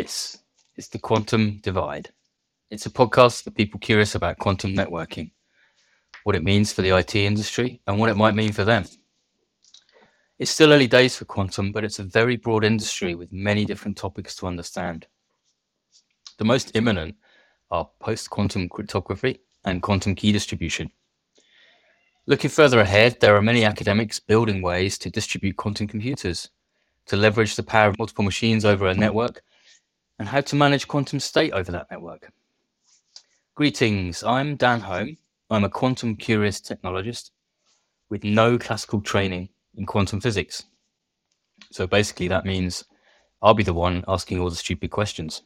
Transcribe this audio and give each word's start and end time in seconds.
This 0.00 0.38
is 0.78 0.88
the 0.88 0.98
Quantum 0.98 1.58
Divide. 1.58 2.08
It's 2.70 2.86
a 2.86 2.90
podcast 2.90 3.44
for 3.44 3.50
people 3.50 3.78
curious 3.78 4.14
about 4.14 4.38
quantum 4.38 4.74
networking, 4.74 5.32
what 6.24 6.34
it 6.34 6.42
means 6.42 6.72
for 6.72 6.80
the 6.80 6.96
IT 6.96 7.14
industry, 7.14 7.82
and 7.86 7.98
what 7.98 8.08
it 8.08 8.16
might 8.16 8.34
mean 8.34 8.52
for 8.52 8.64
them. 8.64 8.86
It's 10.38 10.50
still 10.50 10.72
early 10.72 10.86
days 10.86 11.18
for 11.18 11.26
quantum, 11.26 11.70
but 11.70 11.84
it's 11.84 11.98
a 11.98 12.02
very 12.02 12.36
broad 12.36 12.64
industry 12.64 13.14
with 13.14 13.30
many 13.30 13.66
different 13.66 13.98
topics 13.98 14.34
to 14.36 14.46
understand. 14.46 15.06
The 16.38 16.46
most 16.46 16.74
imminent 16.74 17.16
are 17.70 17.90
post 18.00 18.30
quantum 18.30 18.70
cryptography 18.70 19.40
and 19.66 19.82
quantum 19.82 20.14
key 20.14 20.32
distribution. 20.32 20.90
Looking 22.24 22.48
further 22.48 22.80
ahead, 22.80 23.20
there 23.20 23.36
are 23.36 23.42
many 23.42 23.66
academics 23.66 24.18
building 24.18 24.62
ways 24.62 24.96
to 24.96 25.10
distribute 25.10 25.58
quantum 25.58 25.88
computers, 25.88 26.48
to 27.04 27.16
leverage 27.16 27.54
the 27.54 27.62
power 27.62 27.90
of 27.90 27.98
multiple 27.98 28.24
machines 28.24 28.64
over 28.64 28.86
a 28.86 28.94
network, 28.94 29.42
and 30.20 30.28
how 30.28 30.42
to 30.42 30.54
manage 30.54 30.86
quantum 30.86 31.18
state 31.18 31.50
over 31.52 31.72
that 31.72 31.90
network. 31.90 32.30
Greetings, 33.54 34.22
I'm 34.22 34.54
Dan 34.54 34.80
Holme. 34.80 35.16
I'm 35.48 35.64
a 35.64 35.70
quantum 35.70 36.14
curious 36.14 36.60
technologist 36.60 37.30
with 38.10 38.22
no 38.22 38.58
classical 38.58 39.00
training 39.00 39.48
in 39.76 39.86
quantum 39.86 40.20
physics. 40.20 40.64
So 41.72 41.86
basically, 41.86 42.28
that 42.28 42.44
means 42.44 42.84
I'll 43.40 43.54
be 43.54 43.62
the 43.62 43.72
one 43.72 44.04
asking 44.08 44.38
all 44.38 44.50
the 44.50 44.56
stupid 44.56 44.90
questions. 44.90 45.40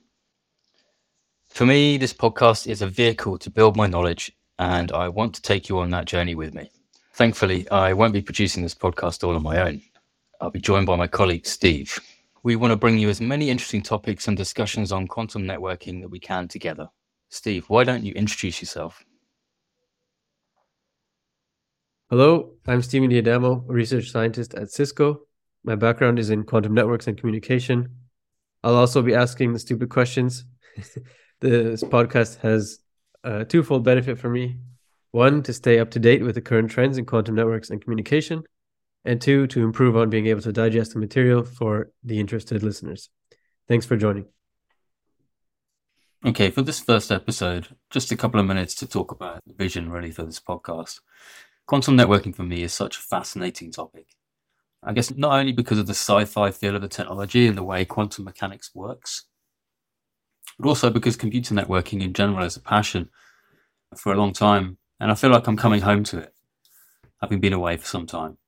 For 1.46 1.64
me, 1.64 1.96
this 1.96 2.12
podcast 2.12 2.66
is 2.66 2.82
a 2.82 2.88
vehicle 2.88 3.38
to 3.38 3.50
build 3.50 3.76
my 3.76 3.86
knowledge, 3.86 4.32
and 4.58 4.90
I 4.90 5.08
want 5.08 5.36
to 5.36 5.42
take 5.42 5.68
you 5.68 5.78
on 5.78 5.90
that 5.90 6.06
journey 6.06 6.34
with 6.34 6.52
me. 6.52 6.68
Thankfully, 7.12 7.70
I 7.70 7.92
won't 7.92 8.12
be 8.12 8.22
producing 8.22 8.64
this 8.64 8.74
podcast 8.74 9.22
all 9.22 9.36
on 9.36 9.42
my 9.44 9.60
own. 9.60 9.82
I'll 10.40 10.50
be 10.50 10.60
joined 10.60 10.86
by 10.86 10.96
my 10.96 11.06
colleague, 11.06 11.46
Steve. 11.46 11.96
We 12.44 12.56
want 12.56 12.72
to 12.72 12.76
bring 12.76 12.98
you 12.98 13.08
as 13.08 13.22
many 13.22 13.48
interesting 13.48 13.80
topics 13.80 14.28
and 14.28 14.36
discussions 14.36 14.92
on 14.92 15.06
quantum 15.06 15.44
networking 15.44 16.02
that 16.02 16.10
we 16.10 16.20
can 16.20 16.46
together. 16.46 16.90
Steve, 17.30 17.64
why 17.68 17.84
don't 17.84 18.04
you 18.04 18.12
introduce 18.12 18.60
yourself? 18.60 19.02
Hello, 22.10 22.50
I'm 22.66 22.82
Stephen 22.82 23.08
DiAdamo, 23.08 23.64
research 23.66 24.10
scientist 24.10 24.52
at 24.52 24.70
Cisco. 24.70 25.22
My 25.64 25.74
background 25.74 26.18
is 26.18 26.28
in 26.28 26.44
quantum 26.44 26.74
networks 26.74 27.06
and 27.06 27.16
communication. 27.16 27.88
I'll 28.62 28.76
also 28.76 29.00
be 29.00 29.14
asking 29.14 29.54
the 29.54 29.58
stupid 29.58 29.88
questions. 29.88 30.44
this 31.40 31.82
podcast 31.82 32.40
has 32.40 32.78
a 33.22 33.46
twofold 33.46 33.84
benefit 33.84 34.18
for 34.18 34.28
me. 34.28 34.58
One, 35.12 35.42
to 35.44 35.54
stay 35.54 35.78
up 35.78 35.92
to 35.92 35.98
date 35.98 36.22
with 36.22 36.34
the 36.34 36.42
current 36.42 36.70
trends 36.70 36.98
in 36.98 37.06
quantum 37.06 37.36
networks 37.36 37.70
and 37.70 37.80
communication 37.80 38.44
and 39.04 39.20
two, 39.20 39.46
to 39.48 39.62
improve 39.62 39.96
on 39.96 40.10
being 40.10 40.26
able 40.26 40.40
to 40.40 40.52
digest 40.52 40.94
the 40.94 40.98
material 40.98 41.44
for 41.44 41.90
the 42.02 42.18
interested 42.18 42.62
listeners. 42.62 43.10
Thanks 43.68 43.84
for 43.84 43.96
joining. 43.96 44.26
Okay, 46.24 46.50
for 46.50 46.62
this 46.62 46.80
first 46.80 47.12
episode, 47.12 47.68
just 47.90 48.10
a 48.10 48.16
couple 48.16 48.40
of 48.40 48.46
minutes 48.46 48.74
to 48.76 48.86
talk 48.86 49.12
about 49.12 49.42
the 49.46 49.52
vision 49.52 49.90
really 49.90 50.10
for 50.10 50.22
this 50.22 50.40
podcast. 50.40 51.00
Quantum 51.66 51.98
networking 51.98 52.34
for 52.34 52.44
me 52.44 52.62
is 52.62 52.72
such 52.72 52.96
a 52.96 53.00
fascinating 53.00 53.70
topic. 53.70 54.06
I 54.82 54.94
guess 54.94 55.14
not 55.14 55.38
only 55.38 55.52
because 55.52 55.78
of 55.78 55.86
the 55.86 55.92
sci 55.92 56.24
fi 56.24 56.50
feel 56.50 56.76
of 56.76 56.82
the 56.82 56.88
technology 56.88 57.46
and 57.46 57.58
the 57.58 57.62
way 57.62 57.84
quantum 57.84 58.24
mechanics 58.24 58.70
works, 58.74 59.24
but 60.58 60.68
also 60.68 60.88
because 60.88 61.16
computer 61.16 61.54
networking 61.54 62.02
in 62.02 62.14
general 62.14 62.44
is 62.44 62.56
a 62.56 62.60
passion 62.60 63.10
for 63.96 64.12
a 64.12 64.16
long 64.16 64.32
time. 64.32 64.78
And 65.00 65.10
I 65.10 65.14
feel 65.14 65.30
like 65.30 65.46
I'm 65.46 65.56
coming 65.56 65.82
home 65.82 66.04
to 66.04 66.18
it, 66.18 66.34
having 67.20 67.40
been 67.40 67.52
away 67.52 67.76
for 67.76 67.86
some 67.86 68.06
time 68.06 68.38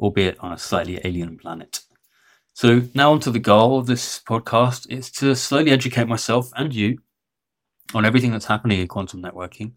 albeit 0.00 0.38
on 0.40 0.52
a 0.52 0.58
slightly 0.58 1.00
alien 1.04 1.38
planet. 1.38 1.80
So 2.54 2.82
now 2.94 3.12
on 3.12 3.20
to 3.20 3.30
the 3.30 3.38
goal 3.38 3.78
of 3.78 3.86
this 3.86 4.20
podcast 4.20 4.90
is 4.90 5.10
to 5.12 5.36
slowly 5.36 5.70
educate 5.70 6.08
myself 6.08 6.50
and 6.56 6.74
you 6.74 6.98
on 7.94 8.04
everything 8.04 8.32
that's 8.32 8.46
happening 8.46 8.80
in 8.80 8.88
quantum 8.88 9.22
networking. 9.22 9.72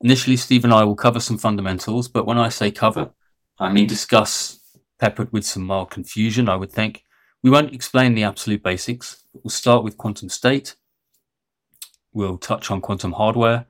Initially, 0.00 0.36
Steve 0.36 0.64
and 0.64 0.74
I 0.74 0.84
will 0.84 0.96
cover 0.96 1.20
some 1.20 1.38
fundamentals, 1.38 2.08
but 2.08 2.26
when 2.26 2.38
I 2.38 2.48
say 2.48 2.70
cover, 2.70 3.10
I 3.58 3.72
mean 3.72 3.86
discuss 3.86 4.60
peppered 4.98 5.32
with 5.32 5.44
some 5.44 5.64
mild 5.64 5.90
confusion, 5.90 6.48
I 6.48 6.56
would 6.56 6.72
think. 6.72 7.04
We 7.42 7.50
won't 7.50 7.74
explain 7.74 8.14
the 8.14 8.24
absolute 8.24 8.62
basics. 8.62 9.24
We'll 9.32 9.50
start 9.50 9.84
with 9.84 9.98
quantum 9.98 10.28
state. 10.28 10.76
We'll 12.12 12.38
touch 12.38 12.70
on 12.70 12.80
quantum 12.80 13.12
hardware 13.12 13.66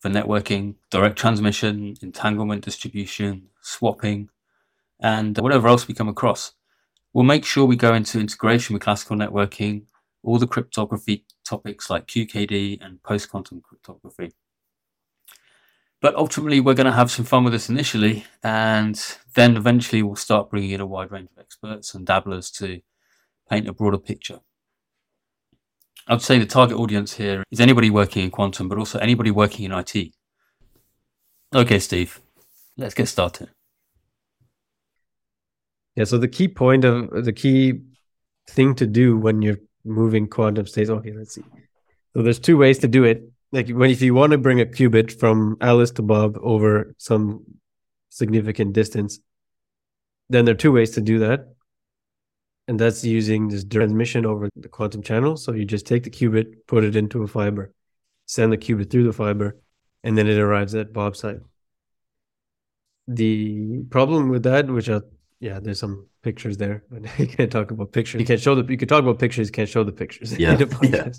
for 0.00 0.10
networking, 0.10 0.74
direct 0.90 1.18
transmission, 1.18 1.94
entanglement 2.02 2.64
distribution, 2.64 3.48
swapping, 3.62 4.28
and 5.00 5.36
whatever 5.38 5.68
else 5.68 5.88
we 5.88 5.94
come 5.94 6.08
across. 6.08 6.52
We'll 7.12 7.24
make 7.24 7.44
sure 7.44 7.64
we 7.64 7.76
go 7.76 7.94
into 7.94 8.20
integration 8.20 8.74
with 8.74 8.82
classical 8.82 9.16
networking, 9.16 9.84
all 10.22 10.38
the 10.38 10.46
cryptography 10.46 11.24
topics 11.44 11.88
like 11.88 12.06
QKD 12.06 12.84
and 12.84 13.02
post 13.02 13.30
quantum 13.30 13.60
cryptography. 13.60 14.32
But 16.02 16.14
ultimately, 16.14 16.60
we're 16.60 16.74
going 16.74 16.86
to 16.86 16.92
have 16.92 17.10
some 17.10 17.24
fun 17.24 17.44
with 17.44 17.54
this 17.54 17.70
initially, 17.70 18.26
and 18.42 19.00
then 19.34 19.56
eventually 19.56 20.02
we'll 20.02 20.16
start 20.16 20.50
bringing 20.50 20.72
in 20.72 20.80
a 20.80 20.86
wide 20.86 21.10
range 21.10 21.30
of 21.34 21.40
experts 21.40 21.94
and 21.94 22.06
dabblers 22.06 22.50
to 22.52 22.80
paint 23.48 23.66
a 23.66 23.72
broader 23.72 23.98
picture. 23.98 24.40
I'd 26.06 26.22
say 26.22 26.38
the 26.38 26.46
target 26.46 26.78
audience 26.78 27.14
here 27.14 27.42
is 27.50 27.60
anybody 27.60 27.90
working 27.90 28.24
in 28.24 28.30
quantum, 28.30 28.68
but 28.68 28.78
also 28.78 28.98
anybody 28.98 29.30
working 29.30 29.64
in 29.64 29.72
IT. 29.72 30.12
Okay, 31.54 31.78
Steve, 31.78 32.20
let's 32.76 32.94
get 32.94 33.08
started. 33.08 33.48
Yeah. 35.96 36.04
So 36.04 36.18
the 36.18 36.28
key 36.28 36.48
point 36.48 36.84
of 36.84 37.24
the 37.24 37.32
key 37.32 37.80
thing 38.48 38.74
to 38.76 38.86
do 38.86 39.16
when 39.16 39.42
you're 39.42 39.58
moving 39.84 40.28
quantum 40.28 40.66
states. 40.66 40.90
Okay, 40.90 41.12
let's 41.12 41.34
see. 41.34 41.44
So 42.14 42.22
there's 42.22 42.38
two 42.38 42.56
ways 42.56 42.78
to 42.80 42.88
do 42.88 43.04
it. 43.04 43.28
Like 43.52 43.68
when 43.68 43.90
if 43.90 44.02
you 44.02 44.14
want 44.14 44.32
to 44.32 44.38
bring 44.38 44.60
a 44.60 44.66
qubit 44.66 45.18
from 45.18 45.56
Alice 45.60 45.90
to 45.92 46.02
Bob 46.02 46.36
over 46.40 46.94
some 46.98 47.44
significant 48.10 48.72
distance, 48.72 49.20
then 50.28 50.44
there 50.44 50.54
are 50.54 50.58
two 50.58 50.72
ways 50.72 50.92
to 50.92 51.00
do 51.00 51.18
that. 51.20 51.48
And 52.68 52.80
that's 52.80 53.04
using 53.04 53.48
this 53.48 53.64
transmission 53.64 54.26
over 54.26 54.48
the 54.56 54.68
quantum 54.68 55.02
channel. 55.02 55.36
So 55.36 55.52
you 55.52 55.64
just 55.64 55.86
take 55.86 56.02
the 56.02 56.10
qubit, 56.10 56.66
put 56.66 56.82
it 56.82 56.96
into 56.96 57.22
a 57.22 57.28
fiber, 57.28 57.72
send 58.26 58.52
the 58.52 58.58
qubit 58.58 58.90
through 58.90 59.04
the 59.04 59.12
fiber, 59.12 59.56
and 60.02 60.18
then 60.18 60.26
it 60.26 60.38
arrives 60.38 60.74
at 60.74 60.92
Bob's 60.92 61.20
side. 61.20 61.40
The 63.06 63.84
problem 63.90 64.30
with 64.30 64.42
that, 64.42 64.66
which 64.66 64.88
I'll 64.88 65.04
yeah, 65.40 65.60
there's 65.60 65.78
some 65.78 66.06
pictures 66.22 66.56
there, 66.56 66.84
you 67.18 67.26
can't 67.26 67.50
talk 67.50 67.70
about 67.70 67.92
pictures. 67.92 68.20
You 68.20 68.26
can't 68.26 68.40
show 68.40 68.54
the. 68.54 68.70
You 68.70 68.78
can 68.78 68.88
talk 68.88 69.02
about 69.02 69.18
pictures. 69.18 69.48
You 69.48 69.52
can't 69.52 69.68
show 69.68 69.84
the 69.84 69.92
pictures. 69.92 70.32
Yeah. 70.38 70.58
yeah. 70.82 71.10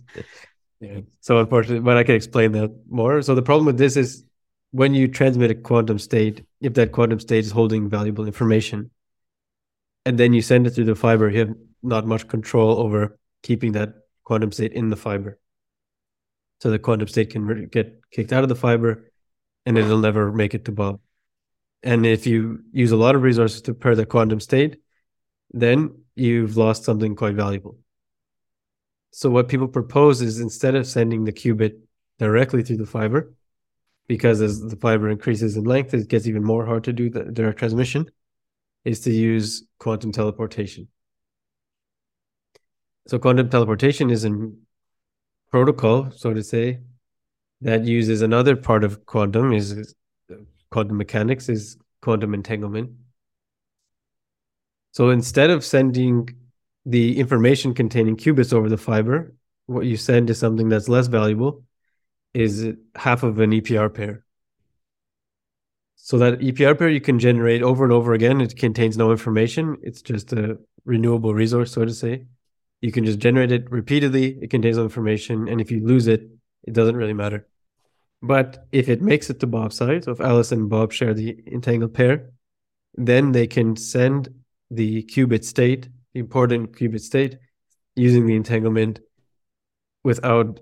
yeah. 0.80 1.00
So 1.22 1.40
unfortunately, 1.40 1.82
but 1.82 1.98
I 1.98 2.04
can 2.04 2.16
explain 2.16 2.52
that 2.54 2.72
more. 2.90 3.22
So 3.22 3.36
the 3.36 3.42
problem 3.42 3.66
with 3.66 3.78
this 3.78 3.96
is 3.96 4.24
when 4.72 4.94
you 4.94 5.08
transmit 5.08 5.52
a 5.52 5.56
quantum 5.56 6.00
state, 6.00 6.46
if 6.62 6.74
that 6.74 6.92
quantum 6.92 7.20
state 7.20 7.46
is 7.46 7.52
holding 7.52 7.90
valuable 7.90 8.26
information, 8.26 8.92
and 10.06 10.18
then 10.18 10.34
you 10.34 10.42
send 10.42 10.68
it 10.68 10.72
through 10.72 10.86
the 10.86 10.96
fiber, 10.96 11.30
you 11.30 11.40
have 11.40 11.54
not 11.84 12.06
much 12.06 12.28
control 12.28 12.80
over 12.80 13.18
keeping 13.44 13.74
that 13.74 13.94
quantum 14.24 14.52
state 14.52 14.74
in 14.74 14.90
the 14.90 14.96
fiber. 14.96 15.40
So 16.62 16.72
the 16.72 16.80
quantum 16.80 17.08
state 17.08 17.30
can 17.30 17.68
get 17.68 18.02
kicked 18.12 18.34
out 18.34 18.44
of 18.44 18.50
the 18.50 18.56
fiber, 18.56 19.12
and 19.66 19.78
it'll 19.78 20.00
never 20.00 20.32
make 20.32 20.56
it 20.56 20.66
to 20.66 20.72
Bob. 20.72 21.00
And 21.84 22.06
if 22.06 22.26
you 22.26 22.64
use 22.72 22.92
a 22.92 22.98
lot 22.98 23.16
of 23.16 23.22
resources 23.22 23.62
to 23.64 23.74
prepare 23.74 23.96
the 23.96 24.06
quantum 24.06 24.40
state, 24.40 24.78
then 25.52 26.02
you've 26.16 26.58
lost 26.58 26.84
something 26.84 27.16
quite 27.16 27.36
valuable. 27.36 27.78
So 29.12 29.30
what 29.30 29.48
people 29.48 29.68
propose 29.68 30.22
is 30.22 30.40
instead 30.40 30.76
of 30.76 30.86
sending 30.86 31.24
the 31.24 31.32
qubit 31.32 31.80
directly 32.20 32.64
through 32.64 32.78
the 32.78 32.86
fiber, 32.86 33.34
because 34.08 34.42
as 34.42 34.62
the 34.62 34.76
fiber 34.76 35.10
increases 35.10 35.56
in 35.56 35.64
length, 35.64 35.94
it 35.94 36.08
gets 36.08 36.28
even 36.28 36.44
more 36.44 36.66
hard 36.66 36.84
to 36.86 36.94
do 36.94 37.10
the 37.10 37.24
direct 37.24 37.60
transmission, 37.60 38.10
is 38.84 39.02
to 39.02 39.12
use 39.12 39.64
quantum 39.80 40.12
teleportation. 40.12 40.88
So 43.08 43.20
quantum 43.20 43.50
teleportation 43.50 44.10
is 44.10 44.26
a 44.26 44.52
protocol, 45.52 46.12
so 46.12 46.34
to 46.34 46.44
say, 46.44 46.80
that 47.62 47.86
uses 47.86 48.22
another 48.22 48.56
part 48.56 48.84
of 48.84 49.06
quantum 49.06 49.54
is 49.54 49.96
quantum 50.72 50.98
mechanics 50.98 51.50
is 51.50 51.78
quantum 52.02 52.34
entanglement. 52.34 52.92
So 54.92 55.10
instead 55.10 55.50
of 55.50 55.64
sending 55.64 56.30
the 56.86 57.20
information 57.20 57.74
containing 57.74 58.18
qubits 58.18 58.54
over 58.54 58.70
the 58.70 58.78
fiber, 58.78 59.36
what 59.68 59.86
you 59.86 59.98
send 59.98 60.30
is 60.30 60.40
something 60.40 60.70
that's 60.70 60.90
less 60.90 61.08
valuable, 61.08 61.64
is 62.34 62.68
half 62.96 63.24
of 63.24 63.40
an 63.40 63.52
EPR 63.52 63.94
pair. 63.94 64.24
So 65.96 66.18
that 66.20 66.40
EPR 66.40 66.78
pair 66.78 66.90
you 66.90 67.02
can 67.02 67.20
generate 67.20 67.62
over 67.62 67.84
and 67.84 67.92
over 67.92 68.14
again. 68.14 68.40
It 68.40 68.56
contains 68.56 68.98
no 68.98 69.12
information. 69.12 69.78
It's 69.84 70.02
just 70.02 70.32
a 70.32 70.58
renewable 70.86 71.34
resource, 71.34 71.74
so 71.74 71.84
to 71.84 71.94
say. 71.94 72.26
You 72.82 72.92
can 72.92 73.04
just 73.04 73.20
generate 73.20 73.52
it 73.52 73.70
repeatedly. 73.70 74.38
It 74.42 74.50
contains 74.50 74.78
no 74.78 74.84
information. 74.84 75.48
And 75.48 75.60
if 75.60 75.70
you 75.70 75.86
lose 75.86 76.08
it, 76.08 76.30
it 76.64 76.74
doesn't 76.74 76.96
really 76.96 77.14
matter. 77.14 77.48
But 78.22 78.66
if 78.72 78.90
it 78.90 79.02
makes 79.02 79.30
it 79.30 79.40
to 79.40 79.48
Bob's 79.48 79.76
side, 79.76 80.06
so 80.06 80.12
if 80.12 80.22
Alice 80.22 80.52
and 80.52 80.70
Bob 80.70 80.92
share 80.92 81.14
the 81.14 81.38
entangled 81.52 81.94
pair, 81.94 82.32
then 82.96 83.32
they 83.32 83.48
can 83.48 83.76
send 83.76 84.30
the 84.72 85.04
qubit 85.04 85.44
state, 85.44 85.88
the 86.14 86.20
important 86.20 86.74
qubit 86.74 87.02
state, 87.02 87.38
using 87.96 88.26
the 88.26 88.36
entanglement 88.36 89.00
without 90.04 90.60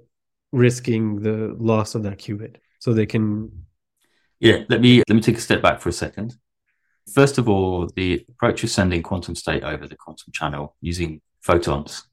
risking 0.51 1.21
the 1.21 1.55
loss 1.57 1.95
of 1.95 2.03
that 2.03 2.19
qubit. 2.19 2.57
So 2.79 2.93
they 2.93 3.05
can 3.05 3.65
Yeah, 4.39 4.63
let 4.69 4.81
me 4.81 5.01
let 5.07 5.15
me 5.15 5.21
take 5.21 5.37
a 5.37 5.41
step 5.41 5.61
back 5.61 5.79
for 5.79 5.89
a 5.89 5.93
second. 5.93 6.35
First 7.13 7.37
of 7.37 7.47
all, 7.47 7.87
the 7.95 8.25
approach 8.29 8.63
of 8.63 8.69
sending 8.69 9.03
quantum 9.03 9.35
state 9.35 9.63
over 9.63 9.87
the 9.87 9.95
quantum 9.95 10.33
channel 10.33 10.75
using 10.81 11.21
photons. 11.41 12.07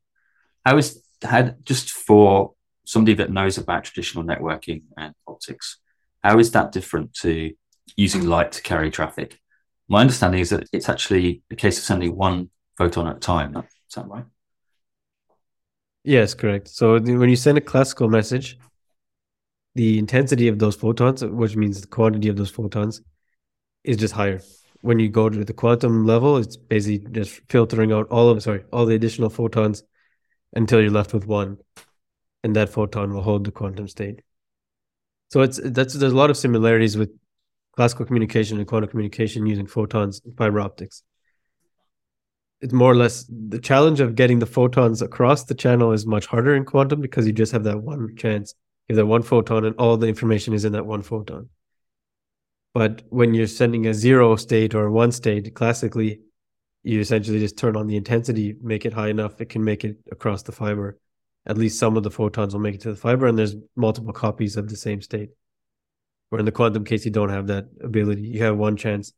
How 0.65 0.77
is 0.77 1.03
had 1.23 1.65
just 1.65 1.91
for 1.91 2.55
somebody 2.85 3.15
that 3.15 3.31
knows 3.31 3.59
about 3.59 3.85
traditional 3.85 4.25
networking 4.25 4.83
and 4.97 5.15
optics, 5.27 5.79
how 6.23 6.39
is 6.39 6.51
that 6.53 6.73
different 6.73 7.15
to 7.15 7.53
using 7.97 8.27
light 8.27 8.53
to 8.53 8.63
carry 8.63 8.91
traffic? 8.91 9.39
My 9.89 10.01
understanding 10.01 10.41
is 10.41 10.51
that 10.51 10.69
it's 10.73 10.89
actually 10.89 11.43
a 11.51 11.57
case 11.57 11.79
of 11.79 11.85
sending 11.85 12.17
one 12.17 12.51
photon 12.77 13.07
at 13.09 13.17
a 13.17 13.21
time. 13.21 13.57
Is 13.57 13.95
that 13.95 14.09
right? 14.09 14.25
Yes, 16.05 16.35
correct. 16.35 16.69
So 16.69 16.99
when 16.99 17.29
you 17.29 17.37
send 17.37 17.59
a 17.59 17.61
classical 17.61 18.09
message, 18.09 18.59
the 19.75 19.99
intensity 19.99 20.49
of 20.49 20.59
those 20.59 20.77
photons, 20.77 21.25
which 21.25 21.57
means 21.57 21.81
the 21.81 21.87
quantity 21.87 22.29
of 22.29 22.37
those 22.37 22.51
photons, 22.51 23.03
is 23.85 23.97
just 23.97 24.15
higher. 24.15 24.41
When 24.81 24.99
you 24.99 25.09
go 25.09 25.29
to 25.29 25.45
the 25.45 25.53
quantum 25.53 26.07
level, 26.07 26.39
it's 26.39 26.57
basically 26.57 27.11
just 27.13 27.41
filtering 27.49 27.93
out 27.93 28.09
all 28.11 28.29
of 28.29 28.43
sorry, 28.43 28.65
all 28.73 28.85
the 28.85 28.95
additional 28.95 29.31
photons 29.31 29.85
until 30.55 30.81
you're 30.81 30.91
left 30.91 31.15
with 31.15 31.27
one. 31.27 31.59
And 32.45 32.57
that 32.57 32.71
photon 32.71 33.13
will 33.13 33.23
hold 33.23 33.45
the 33.45 33.53
quantum 33.53 33.89
state. 33.89 34.23
So 35.31 35.43
it's 35.43 35.61
that's 35.63 35.95
there's 35.95 36.13
a 36.13 36.17
lot 36.17 36.31
of 36.31 36.37
similarities 36.37 36.97
with 36.97 37.11
classical 37.75 38.05
communication 38.05 38.59
and 38.59 38.67
quantum 38.67 38.91
communication 38.91 39.47
using 39.47 39.67
photons 39.67 40.21
and 40.25 40.37
fiber 40.37 40.61
optics 40.61 41.03
it's 42.63 42.73
more 42.73 42.93
or 42.93 42.97
less 42.97 43.27
the 43.29 43.59
challenge 43.59 43.99
of 43.99 44.15
getting 44.15 44.39
the 44.39 44.47
photons 44.47 45.03
across 45.03 45.45
the 45.45 45.55
channel 45.55 45.93
is 45.93 46.07
much 46.07 46.27
harder 46.27 46.55
in 46.55 46.65
quantum 46.65 47.01
because 47.01 47.27
you 47.27 47.33
just 47.33 47.53
have 47.53 47.65
that 47.65 47.83
one 47.83 48.15
chance. 48.17 48.55
You 48.89 48.95
have 48.95 49.05
that 49.05 49.07
one 49.07 49.23
photon 49.23 49.65
and 49.65 49.75
all 49.77 49.97
the 49.97 50.07
information 50.07 50.55
is 50.55 50.65
in 50.65 50.73
that 50.73 50.87
one 50.87 51.03
photon. 51.03 51.49
But 52.73 53.03
when 53.09 53.35
you're 53.35 53.49
sending 53.49 53.87
a 53.87 53.93
zero 53.93 54.37
state 54.37 54.77
or 54.77 54.91
one 54.91 55.11
state, 55.11 55.53
classically, 55.55 56.21
you 56.85 57.01
essentially 57.01 57.41
just 57.41 57.59
turn 57.59 57.77
on 57.77 57.89
the 57.89 57.97
intensity, 57.97 58.55
make 58.63 58.87
it 58.87 58.93
high 58.93 59.09
enough, 59.09 59.41
it 59.41 59.49
can 59.49 59.65
make 59.65 59.85
it 59.85 59.97
across 60.11 60.45
the 60.45 60.53
fiber. 60.53 60.99
At 61.47 61.59
least 61.59 61.79
some 61.79 61.97
of 61.97 62.03
the 62.03 62.11
photons 62.11 62.55
will 62.55 62.61
make 62.61 62.77
it 62.77 62.81
to 62.83 62.91
the 62.91 62.97
fiber, 62.97 63.27
and 63.27 63.39
there's 63.39 63.57
multiple 63.75 64.13
copies 64.13 64.57
of 64.57 64.69
the 64.69 64.77
same 64.77 65.01
state. 65.01 65.31
Where 66.31 66.39
in 66.39 66.45
the 66.47 66.53
quantum 66.53 66.85
case, 66.85 67.05
you 67.05 67.11
don't 67.11 67.29
have 67.31 67.49
that 67.49 67.67
ability. 67.83 68.23
You 68.23 68.43
have 68.45 68.57
one 68.57 68.77
chance. 68.77 69.13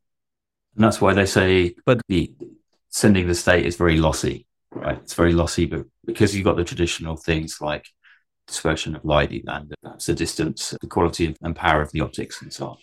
And 0.74 0.84
that's 0.84 1.00
why 1.00 1.14
they 1.14 1.26
say 1.26 1.74
But- 1.84 2.00
the 2.08 2.34
sending 2.88 3.26
the 3.26 3.34
state 3.34 3.66
is 3.66 3.76
very 3.76 3.96
lossy, 3.98 4.46
right? 4.72 4.98
It's 4.98 5.14
very 5.14 5.32
lossy, 5.32 5.66
but 5.66 5.86
because 6.04 6.34
you've 6.34 6.44
got 6.44 6.56
the 6.56 6.64
traditional 6.64 7.16
things 7.16 7.60
like 7.60 7.88
dispersion 8.46 8.94
of 8.96 9.04
light 9.04 9.30
and 9.46 9.74
perhaps 9.82 10.06
the 10.06 10.14
distance, 10.14 10.74
the 10.80 10.86
quality 10.86 11.36
and 11.42 11.56
power 11.56 11.82
of 11.82 11.90
the 11.92 12.00
optics 12.00 12.40
and 12.42 12.52
so 12.52 12.68
on. 12.68 12.76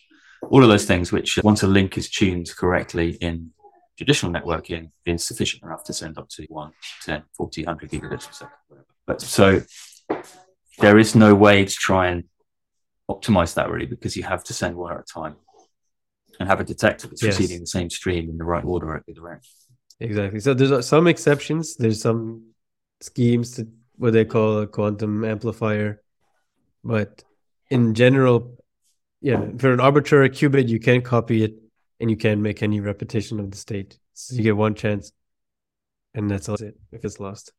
All 0.49 0.63
of 0.63 0.69
those 0.69 0.85
things, 0.85 1.11
which 1.11 1.39
once 1.43 1.63
a 1.63 1.67
link 1.67 1.97
is 1.97 2.09
tuned 2.09 2.49
correctly 2.55 3.11
in 3.21 3.51
traditional 3.97 4.31
networking, 4.31 4.91
is 5.05 5.23
sufficient 5.25 5.63
enough 5.63 5.83
to 5.85 5.93
send 5.93 6.17
up 6.17 6.29
to 6.29 6.45
1, 6.49 6.71
10, 7.03 7.23
40, 7.33 7.63
100 7.63 7.89
gigabits 7.91 8.27
per 8.27 8.33
second. 8.33 8.53
whatever. 8.67 8.87
So 9.19 9.61
there 10.79 10.97
is 10.97 11.15
no 11.15 11.35
way 11.35 11.65
to 11.65 11.73
try 11.73 12.07
and 12.07 12.23
optimize 13.09 13.55
that 13.55 13.69
really 13.69 13.85
because 13.85 14.15
you 14.15 14.23
have 14.23 14.43
to 14.45 14.53
send 14.53 14.75
one 14.75 14.93
at 14.93 14.99
a 14.99 15.03
time 15.03 15.35
and 16.39 16.47
have 16.47 16.59
a 16.59 16.63
detector 16.63 17.07
that's 17.07 17.21
Yes. 17.21 17.37
receiving 17.37 17.61
the 17.61 17.67
same 17.67 17.89
stream 17.89 18.29
in 18.29 18.37
the 18.37 18.43
right 18.43 18.63
order 18.63 18.95
at 18.95 19.05
the 19.05 19.13
other 19.13 19.33
end. 19.33 19.41
Exactly. 19.99 20.39
So 20.39 20.53
there's 20.53 20.71
uh, 20.71 20.81
some 20.81 21.07
exceptions. 21.07 21.75
There's 21.75 22.01
some 22.01 22.53
schemes 23.01 23.51
to 23.55 23.67
what 23.97 24.13
they 24.13 24.25
call 24.25 24.59
a 24.59 24.67
quantum 24.67 25.23
amplifier, 25.23 26.01
but 26.83 27.23
in 27.69 27.93
general, 27.93 28.57
yeah, 29.21 29.45
for 29.59 29.71
an 29.71 29.79
arbitrary 29.79 30.29
qubit, 30.29 30.67
you 30.67 30.79
can't 30.79 31.05
copy 31.05 31.43
it 31.43 31.53
and 31.99 32.09
you 32.09 32.17
can't 32.17 32.41
make 32.41 32.63
any 32.63 32.79
repetition 32.79 33.39
of 33.39 33.51
the 33.51 33.57
state. 33.57 33.99
So 34.13 34.35
you 34.35 34.41
get 34.41 34.57
one 34.57 34.73
chance, 34.73 35.11
and 36.15 36.29
that's 36.29 36.49
all 36.49 36.55
it 36.55 36.77
if 36.91 37.05
it's 37.05 37.19
lost. 37.19 37.53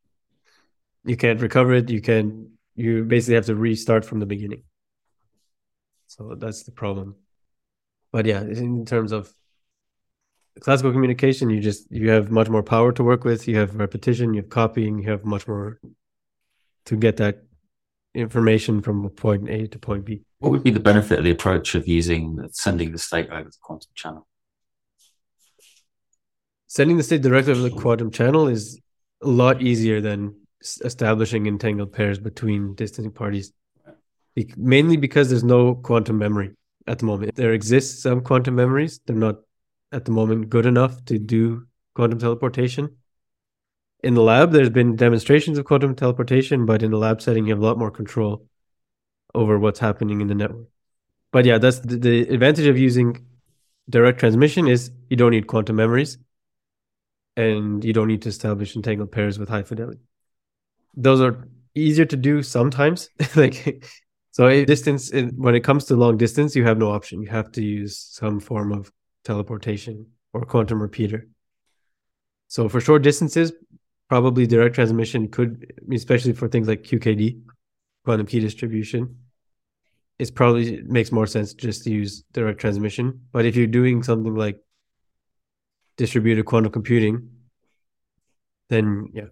You 1.04 1.16
can't 1.16 1.40
recover 1.40 1.75
it. 1.75 1.90
You 1.90 2.00
can. 2.00 2.50
You 2.75 3.04
basically 3.04 3.34
have 3.34 3.46
to 3.46 3.54
restart 3.54 4.04
from 4.04 4.20
the 4.20 4.26
beginning. 4.26 4.62
So 6.06 6.34
that's 6.38 6.62
the 6.62 6.72
problem. 6.72 7.16
But 8.12 8.26
yeah, 8.26 8.40
in 8.43 8.84
terms 8.87 9.12
of 9.12 9.32
classical 10.60 10.93
communication 10.93 11.49
you 11.50 11.60
just 11.60 11.90
you 11.90 12.10
have 12.10 12.31
much 12.31 12.49
more 12.49 12.62
power 12.62 12.93
to 12.93 13.02
work 13.02 13.25
with 13.25 13.49
you 13.49 13.56
have 13.56 13.75
repetition 13.76 14.34
you 14.34 14.43
have 14.43 14.50
copying 14.50 14.99
you 14.99 15.10
have 15.10 15.25
much 15.25 15.49
more 15.49 15.81
to 16.84 16.96
get 16.96 17.16
that 17.16 17.43
information 18.14 18.82
from 18.82 19.08
point 19.10 19.49
a 19.49 19.66
to 19.66 19.78
point 19.78 20.04
b 20.04 20.20
What 20.40 20.52
would 20.52 20.62
be 20.62 20.70
the 20.70 20.81
benefit 20.81 21.19
of 21.19 21.25
the 21.25 21.31
approach 21.31 21.75
of 21.75 21.88
using 21.88 22.49
sending 22.52 22.93
the 22.93 22.99
state 22.99 23.31
over 23.31 23.44
the 23.44 23.56
quantum 23.62 23.90
channel? 23.94 24.26
sending 26.66 26.96
the 26.96 27.02
state 27.02 27.22
directly 27.22 27.52
over 27.52 27.62
the 27.62 27.70
quantum 27.70 28.10
channel 28.10 28.49
is 28.49 28.78
a 29.22 29.28
lot 29.28 29.62
easier 29.62 30.00
than 30.00 30.34
establishing 30.85 31.47
entangled 31.47 31.93
pairs 31.93 32.19
between 32.19 32.75
distant 32.75 33.14
parties 33.14 33.53
mainly 34.56 34.97
because 34.97 35.29
there's 35.29 35.44
no 35.44 35.75
quantum 35.75 36.19
memory 36.19 36.53
at 36.87 36.99
the 36.99 37.05
moment. 37.05 37.35
There 37.35 37.53
exists 37.53 38.03
some 38.03 38.23
quantum 38.23 38.55
memories. 38.55 39.00
They're 39.06 39.17
not 39.17 39.37
at 39.93 40.05
the 40.05 40.11
moment 40.11 40.49
good 40.49 40.67
enough 40.67 41.05
to 41.06 41.19
do 41.19 41.67
quantum 41.94 42.19
teleportation. 42.19 42.97
In 44.03 44.14
the 44.14 44.23
lab 44.23 44.50
there's 44.50 44.70
been 44.70 44.97
demonstrations 44.97 45.59
of 45.59 45.64
quantum 45.64 45.94
teleportation 45.94 46.67
but 46.67 46.82
in 46.82 46.91
the 46.91 46.97
lab 46.97 47.20
setting 47.20 47.47
you 47.47 47.53
have 47.53 47.62
a 47.62 47.64
lot 47.64 47.79
more 47.79 47.91
control 47.91 48.47
over 49.35 49.59
what's 49.59 49.79
happening 49.79 50.20
in 50.20 50.29
the 50.29 50.35
network. 50.35 50.69
But 51.31 51.44
yeah 51.44 51.59
that's 51.59 51.81
the, 51.81 51.97
the 51.97 52.20
advantage 52.23 52.67
of 52.67 52.79
using 52.79 53.26
direct 53.88 54.19
transmission 54.19 54.67
is 54.67 54.91
you 55.11 55.17
don't 55.17 55.32
need 55.32 55.47
quantum 55.47 55.76
memories 55.76 56.19
and 57.37 57.85
you 57.85 57.93
don't 57.93 58.09
need 58.09 58.23
to 58.23 58.29
establish 58.29 58.75
entangled 58.75 59.12
pairs 59.12 59.38
with 59.38 59.49
high 59.49 59.62
fidelity 59.62 60.00
those 60.94 61.21
are 61.21 61.49
easier 61.75 62.05
to 62.06 62.17
do 62.17 62.43
sometimes. 62.43 63.09
Like 63.37 63.85
so 64.31 64.64
distance 64.64 65.11
when 65.37 65.55
it 65.55 65.64
comes 65.64 65.85
to 65.87 65.97
long 65.97 66.16
distance 66.16 66.57
you 66.57 66.64
have 66.64 66.78
no 66.78 66.90
option. 66.90 67.23
You 67.23 67.28
have 67.31 67.52
to 67.52 67.62
use 67.62 67.99
some 67.99 68.40
form 68.40 68.73
of 68.73 68.90
teleportation 69.25 70.07
or 70.33 70.43
quantum 70.43 70.81
repeater. 70.81 71.28
So 72.49 72.69
for 72.69 72.81
short 72.81 73.02
distances 73.02 73.52
probably 74.09 74.47
direct 74.47 74.75
transmission 74.75 75.28
could 75.28 75.73
especially 75.90 76.35
for 76.35 76.47
things 76.47 76.69
like 76.69 76.83
qkd 76.83 77.40
quantum 78.05 78.26
key 78.26 78.40
distribution 78.40 79.16
it's 80.19 80.31
probably 80.31 80.83
makes 80.83 81.11
more 81.11 81.26
sense 81.26 81.52
just 81.52 81.83
to 81.85 81.90
use 81.90 82.23
direct 82.33 82.61
transmission. 82.61 83.23
But 83.33 83.45
if 83.45 83.57
you're 83.57 83.66
doing 83.66 84.02
something 84.02 84.35
like 84.35 84.61
distributed 85.97 86.45
quantum 86.47 86.73
computing 86.73 87.28
then 88.69 89.09
yeah 89.12 89.26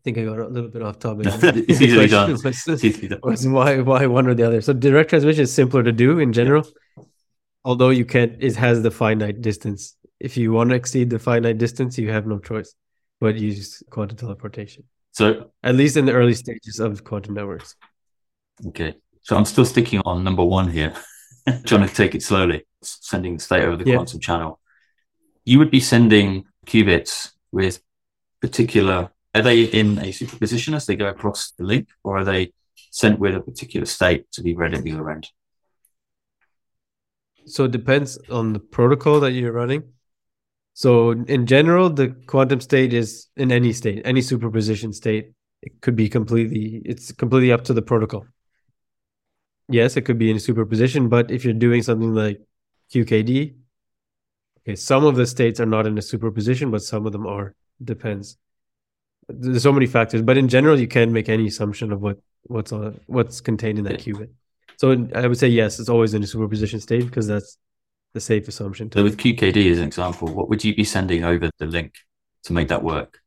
i 0.00 0.02
think 0.04 0.16
i 0.18 0.24
got 0.24 0.38
a 0.38 0.48
little 0.48 0.70
bit 0.70 0.82
off 0.82 0.98
topic 0.98 1.26
It's 1.70 1.80
easily 1.80 2.06
done. 2.08 2.30
Was- 2.32 2.44
It's 2.68 2.84
easily 2.84 3.08
done. 3.08 3.20
was 3.22 3.46
why 3.46 3.80
why 3.80 4.06
one 4.06 4.26
or 4.26 4.34
the 4.34 4.44
other. 4.48 4.60
So 4.62 4.72
direct 4.72 5.10
transmission 5.10 5.42
is 5.42 5.52
simpler 5.52 5.82
to 5.82 5.92
do 5.92 6.18
in 6.24 6.32
general, 6.32 6.64
although 7.64 7.90
you 7.90 8.04
can't. 8.04 8.32
It 8.48 8.56
has 8.56 8.82
the 8.82 8.90
finite 8.90 9.38
distance. 9.42 9.96
If 10.18 10.36
you 10.36 10.52
want 10.52 10.70
to 10.70 10.76
exceed 10.76 11.10
the 11.10 11.18
finite 11.18 11.58
distance, 11.58 11.98
you 11.98 12.10
have 12.16 12.26
no 12.26 12.38
choice 12.38 12.74
but 13.20 13.36
use 13.36 13.82
quantum 13.90 14.16
teleportation. 14.16 14.84
So 15.12 15.50
At 15.62 15.74
least 15.74 15.96
in 15.96 16.04
the 16.06 16.12
early 16.12 16.34
stages 16.34 16.80
of 16.80 17.04
quantum 17.04 17.34
networks. 17.34 17.74
Okay. 18.68 18.94
So 19.22 19.36
I'm 19.36 19.44
still 19.44 19.66
sticking 19.66 20.00
on 20.06 20.24
number 20.24 20.44
one 20.44 20.70
here, 20.70 20.94
trying 21.66 21.86
to 21.88 21.94
take 21.94 22.14
it 22.14 22.22
slowly, 22.22 22.64
sending 22.82 23.36
the 23.36 23.42
state 23.42 23.64
over 23.64 23.76
the 23.76 23.86
Yeah. 23.90 23.96
quantum 23.96 24.20
channel. 24.20 24.60
You 25.44 25.58
would 25.58 25.70
be 25.70 25.80
sending 25.80 26.44
qubits 26.66 27.32
with 27.52 27.80
particular, 28.40 29.10
are 29.34 29.42
they 29.42 29.62
in 29.62 29.98
a 29.98 30.12
superposition 30.12 30.74
as 30.74 30.86
they 30.86 30.96
go 30.96 31.06
across 31.06 31.52
the 31.52 31.64
link, 31.64 31.88
or 32.02 32.18
are 32.18 32.24
they 32.24 32.52
sent 32.90 33.18
with 33.18 33.34
a 33.34 33.40
particular 33.40 33.86
state 33.86 34.30
to 34.32 34.42
be 34.42 34.54
read 34.54 34.74
at 34.74 34.82
the 34.82 34.92
other 34.92 35.10
end? 35.10 35.28
So 37.46 37.64
it 37.64 37.70
depends 37.70 38.18
on 38.30 38.52
the 38.52 38.60
protocol 38.60 39.20
that 39.20 39.32
you're 39.32 39.52
running. 39.52 39.84
So 40.74 41.10
in 41.10 41.46
general, 41.46 41.90
the 41.90 42.08
quantum 42.26 42.60
state 42.60 42.92
is 42.92 43.28
in 43.36 43.52
any 43.52 43.72
state, 43.72 44.02
any 44.04 44.22
superposition 44.22 44.92
state. 44.92 45.32
It 45.62 45.80
could 45.80 45.96
be 45.96 46.08
completely, 46.08 46.80
it's 46.84 47.12
completely 47.12 47.52
up 47.52 47.64
to 47.64 47.74
the 47.74 47.82
protocol. 47.82 48.26
Yes, 49.68 49.96
it 49.96 50.02
could 50.02 50.18
be 50.18 50.30
in 50.30 50.36
a 50.36 50.40
superposition, 50.40 51.08
but 51.08 51.30
if 51.30 51.44
you're 51.44 51.54
doing 51.54 51.82
something 51.82 52.14
like 52.14 52.40
QKD, 52.92 53.54
okay, 54.60 54.76
some 54.76 55.04
of 55.04 55.16
the 55.16 55.26
states 55.26 55.60
are 55.60 55.66
not 55.66 55.86
in 55.86 55.98
a 55.98 56.02
superposition, 56.02 56.70
but 56.70 56.82
some 56.82 57.06
of 57.06 57.12
them 57.12 57.26
are. 57.26 57.54
Depends. 57.82 58.36
There's 59.32 59.62
so 59.62 59.72
many 59.72 59.86
factors, 59.86 60.22
but 60.22 60.36
in 60.36 60.48
general, 60.48 60.78
you 60.78 60.88
can't 60.88 61.12
make 61.12 61.28
any 61.28 61.46
assumption 61.46 61.92
of 61.92 62.00
what 62.00 62.18
what's 62.44 62.72
on 62.72 63.00
what's 63.06 63.40
contained 63.40 63.78
in 63.78 63.84
that 63.84 64.00
qubit. 64.00 64.30
So 64.76 65.08
I 65.14 65.26
would 65.26 65.38
say 65.38 65.48
yes, 65.48 65.78
it's 65.78 65.88
always 65.88 66.14
in 66.14 66.22
a 66.22 66.26
superposition 66.26 66.80
state 66.80 67.04
because 67.04 67.26
that's 67.26 67.58
the 68.14 68.20
safe 68.20 68.48
assumption. 68.48 68.90
So 68.90 69.02
with 69.02 69.18
QKD 69.18 69.70
as 69.70 69.78
an 69.78 69.84
example, 69.84 70.28
what 70.28 70.48
would 70.48 70.64
you 70.64 70.74
be 70.74 70.84
sending 70.84 71.24
over 71.24 71.50
the 71.58 71.66
link 71.66 71.94
to 72.44 72.52
make 72.52 72.68
that 72.68 72.82
work? 72.82 73.20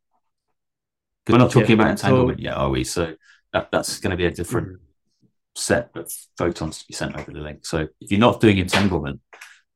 Because 1.25 1.37
we're 1.37 1.43
not 1.43 1.51
talking 1.51 1.69
Yeah, 1.69 1.85
about 1.85 1.99
so- 1.99 2.07
entanglement 2.07 2.39
yet, 2.39 2.55
are 2.55 2.69
we? 2.69 2.83
So 2.83 3.15
that, 3.53 3.69
that's 3.71 3.99
going 3.99 4.11
to 4.11 4.17
be 4.17 4.25
a 4.25 4.31
different 4.31 4.67
mm. 4.67 4.79
set 5.55 5.91
of 5.95 6.11
photons 6.37 6.79
to 6.79 6.87
be 6.87 6.93
sent 6.93 7.15
over 7.15 7.31
the 7.31 7.39
link. 7.39 7.65
So 7.65 7.87
if 8.01 8.11
you're 8.11 8.19
not 8.19 8.41
doing 8.41 8.57
entanglement, 8.57 9.21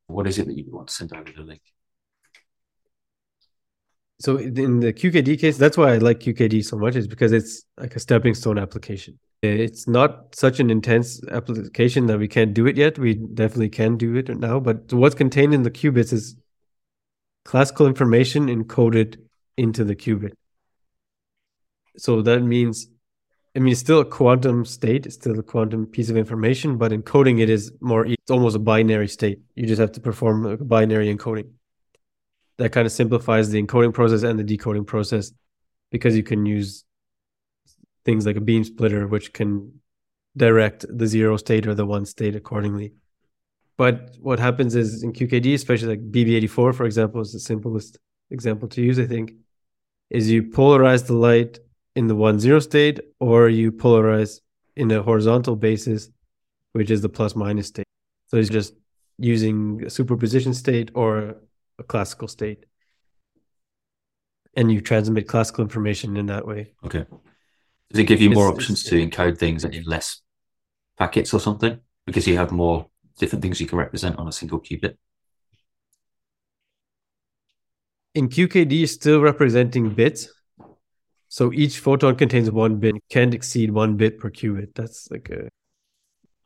what 0.07 0.27
is 0.27 0.39
it 0.39 0.48
that 0.48 0.57
you 0.57 0.65
want 0.67 0.88
to 0.88 0.93
send 0.93 1.13
over 1.13 1.31
the 1.31 1.43
link? 1.43 1.62
So 4.19 4.38
in 4.38 4.79
the 4.79 4.93
QKD 4.93 5.39
case, 5.39 5.57
that's 5.57 5.77
why 5.77 5.93
I 5.93 5.97
like 5.97 6.19
QKD 6.19 6.65
so 6.65 6.77
much, 6.77 6.95
is 6.95 7.07
because 7.07 7.31
it's 7.31 7.63
like 7.77 7.95
a 7.95 8.00
stepping 8.00 8.33
stone 8.33 8.57
application. 8.57 9.19
It's 9.43 9.88
not 9.88 10.33
such 10.36 10.59
an 10.59 10.71
intense 10.71 11.21
application 11.29 12.07
that 12.07 12.17
we 12.17 12.27
can't 12.27 12.53
do 12.53 12.65
it 12.65 12.75
yet. 12.75 12.97
We 12.97 13.13
definitely 13.13 13.69
can 13.69 13.95
do 13.95 14.15
it 14.15 14.29
now. 14.29 14.59
But 14.59 14.91
what's 14.91 15.13
contained 15.13 15.53
in 15.53 15.62
the 15.62 15.69
qubits 15.69 16.12
is 16.12 16.36
classical 17.45 17.86
information 17.86 18.47
encoded 18.47 19.17
into 19.55 19.83
the 19.83 19.95
qubit. 19.95 20.33
So 21.97 22.24
that 22.24 22.41
means, 22.41 22.88
I 23.55 23.59
mean, 23.59 23.71
it's 23.71 23.81
still 23.81 24.00
a 24.00 24.05
quantum 24.05 24.65
state, 24.65 25.05
it's 25.05 25.15
still 25.15 25.38
a 25.38 25.43
quantum 25.43 25.86
piece 25.86 26.09
of 26.09 26.17
information, 26.17 26.77
but 26.77 26.91
encoding 26.91 27.39
it 27.39 27.50
is 27.50 27.71
more, 27.81 28.05
it's 28.05 28.31
almost 28.31 28.55
a 28.55 28.59
binary 28.59 29.07
state. 29.07 29.41
You 29.55 29.67
just 29.67 29.79
have 29.79 29.91
to 29.93 30.01
perform 30.01 30.45
a 30.45 30.57
binary 30.57 31.15
encoding 31.15 31.50
that 32.58 32.72
kind 32.72 32.86
of 32.86 32.92
simplifies 32.92 33.50
the 33.50 33.62
encoding 33.62 33.94
process 33.94 34.24
and 34.24 34.40
the 34.40 34.44
decoding 34.44 34.86
process 34.86 35.32
because 35.92 36.16
you 36.16 36.24
can 36.24 36.46
use 36.46 36.84
things 38.04 38.26
like 38.26 38.36
a 38.36 38.42
beam 38.42 38.64
splitter, 38.64 39.08
which 39.08 39.34
can 39.34 39.80
direct 40.36 40.86
the 40.90 41.08
zero 41.08 41.38
state 41.38 41.68
or 41.68 41.76
the 41.76 41.86
one 41.86 42.06
state 42.06 42.36
accordingly. 42.36 42.94
But 43.78 44.16
what 44.20 44.40
happens 44.40 44.76
is 44.76 45.04
in 45.04 45.14
QKD, 45.14 45.54
especially 45.54 45.90
like 45.90 46.12
BB84, 46.12 46.74
for 46.74 46.86
example, 46.86 47.22
is 47.22 47.34
the 47.34 47.40
simplest 47.40 47.98
example 48.32 48.68
to 48.70 48.82
use, 48.82 49.00
I 49.00 49.06
think, 49.06 49.34
is 50.10 50.32
you 50.32 50.44
polarize 50.44 51.06
the 51.06 51.14
light 51.14 51.60
in 51.96 52.08
the 52.08 52.16
one 52.16 52.40
zero 52.40 52.60
state 52.60 53.00
or 53.20 53.50
you 53.50 53.72
polarize 53.72 54.40
in 54.76 54.92
a 54.92 55.04
horizontal 55.04 55.56
basis, 55.56 56.10
which 56.74 56.90
is 56.90 57.02
the 57.02 57.10
plus 57.10 57.36
minus 57.36 57.68
state. 57.68 57.86
So 58.28 58.38
it's 58.38 58.50
just 58.50 58.74
using 59.20 59.84
a 59.86 59.90
superposition 59.90 60.54
state 60.54 60.92
or 60.94 61.36
a 61.79 61.84
classical 61.84 62.27
state. 62.27 62.65
And 64.55 64.72
you 64.72 64.81
transmit 64.81 65.27
classical 65.27 65.63
information 65.63 66.17
in 66.17 66.27
that 66.27 66.48
way. 66.48 66.74
Okay. 66.84 67.05
Does 67.89 68.00
it 68.00 68.05
give 68.05 68.22
you 68.22 68.31
more 68.31 68.50
it's, 68.50 68.57
options 68.57 68.81
it's, 68.81 68.89
to 68.89 69.07
encode 69.07 69.38
things 69.38 69.63
in 69.63 69.84
less 69.84 70.22
packets 70.98 71.34
or 71.34 71.39
something? 71.39 71.79
Because 72.05 72.27
you 72.27 72.38
have 72.38 72.51
more 72.51 72.88
different 73.17 73.43
things 73.43 73.62
you 73.62 73.67
can 73.67 73.77
represent 73.77 74.17
on 74.17 74.27
a 74.27 74.31
single 74.31 74.60
qubit? 74.60 74.96
In 78.15 78.29
QKD, 78.29 78.89
still 78.89 79.22
representing 79.22 79.89
bits. 79.91 80.29
So 81.29 81.53
each 81.53 81.79
photon 81.79 82.15
contains 82.15 82.50
one 82.50 82.77
bit, 82.77 82.96
can't 83.10 83.34
exceed 83.34 83.69
one 83.69 83.96
bit 83.96 84.17
per 84.17 84.31
qubit. 84.31 84.74
That's 84.74 85.12
like 85.12 85.29
a 85.29 85.50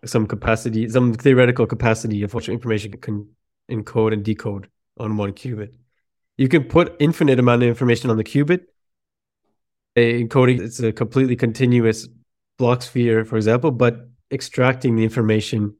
some 0.05 0.25
capacity, 0.25 0.89
some 0.89 1.13
theoretical 1.13 1.67
capacity 1.67 2.23
of 2.23 2.33
what 2.33 2.49
information 2.49 2.91
can 2.93 3.29
encode 3.69 4.13
and 4.13 4.25
decode 4.25 4.67
on 4.97 5.17
one 5.17 5.33
qubit. 5.33 5.71
You 6.37 6.47
can 6.47 6.63
put 6.63 6.95
infinite 6.99 7.39
amount 7.39 7.63
of 7.63 7.69
information 7.69 8.09
on 8.09 8.17
the 8.17 8.23
qubit. 8.23 8.65
Encoding 9.97 10.61
it's 10.61 10.79
a 10.79 10.91
completely 10.91 11.35
continuous 11.35 12.07
Bloch 12.57 12.81
sphere, 12.83 13.25
for 13.25 13.37
example, 13.37 13.71
but 13.71 14.07
extracting 14.31 14.95
the 14.95 15.03
information 15.03 15.75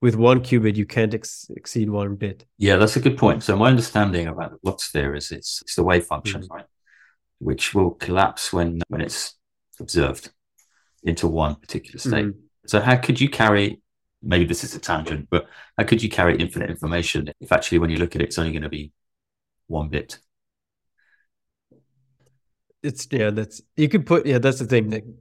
with 0.00 0.14
one 0.16 0.40
qubit, 0.40 0.76
you 0.76 0.86
can't 0.86 1.14
ex- 1.14 1.50
exceed 1.56 1.88
one 1.90 2.16
bit. 2.16 2.44
Yeah, 2.58 2.76
that's 2.76 2.96
a 2.96 3.00
good 3.00 3.16
point. 3.16 3.42
So 3.42 3.56
my 3.56 3.68
understanding 3.68 4.26
about 4.26 4.52
the 4.52 4.58
Bloch 4.62 4.80
sphere 4.80 5.14
is 5.14 5.30
it's 5.32 5.62
it's 5.62 5.74
the 5.74 5.82
wave 5.82 6.04
function, 6.04 6.42
mm-hmm. 6.42 6.54
right, 6.54 6.66
which 7.38 7.74
will 7.74 7.92
collapse 7.92 8.52
when 8.52 8.80
when 8.88 9.00
it's 9.00 9.34
observed 9.80 10.30
into 11.02 11.26
one 11.28 11.56
particular 11.56 11.98
state. 11.98 12.26
Mm-hmm. 12.26 12.38
So 12.66 12.80
how 12.80 12.96
could 12.96 13.20
you 13.20 13.28
carry 13.28 13.81
maybe 14.22 14.44
this 14.44 14.64
is 14.64 14.74
a 14.74 14.78
tangent, 14.78 15.28
but 15.30 15.46
how 15.76 15.84
could 15.84 16.02
you 16.02 16.08
carry 16.08 16.36
infinite 16.36 16.70
information 16.70 17.30
if 17.40 17.52
actually 17.52 17.78
when 17.78 17.90
you 17.90 17.96
look 17.96 18.14
at 18.14 18.22
it, 18.22 18.26
it's 18.26 18.38
only 18.38 18.52
going 18.52 18.62
to 18.62 18.68
be 18.68 18.92
one 19.66 19.88
bit? 19.88 20.18
It's 22.82 23.06
yeah, 23.10 23.30
that's 23.30 23.62
you 23.76 23.88
could 23.88 24.06
put 24.06 24.26
yeah, 24.26 24.38
that's 24.38 24.58
the 24.58 24.66
thing. 24.66 25.16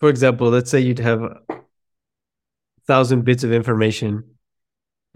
For 0.00 0.08
example, 0.08 0.48
let's 0.50 0.70
say 0.70 0.80
you'd 0.80 1.00
have 1.00 1.22
a 1.22 1.40
thousand 2.86 3.24
bits 3.24 3.44
of 3.44 3.52
information. 3.52 4.24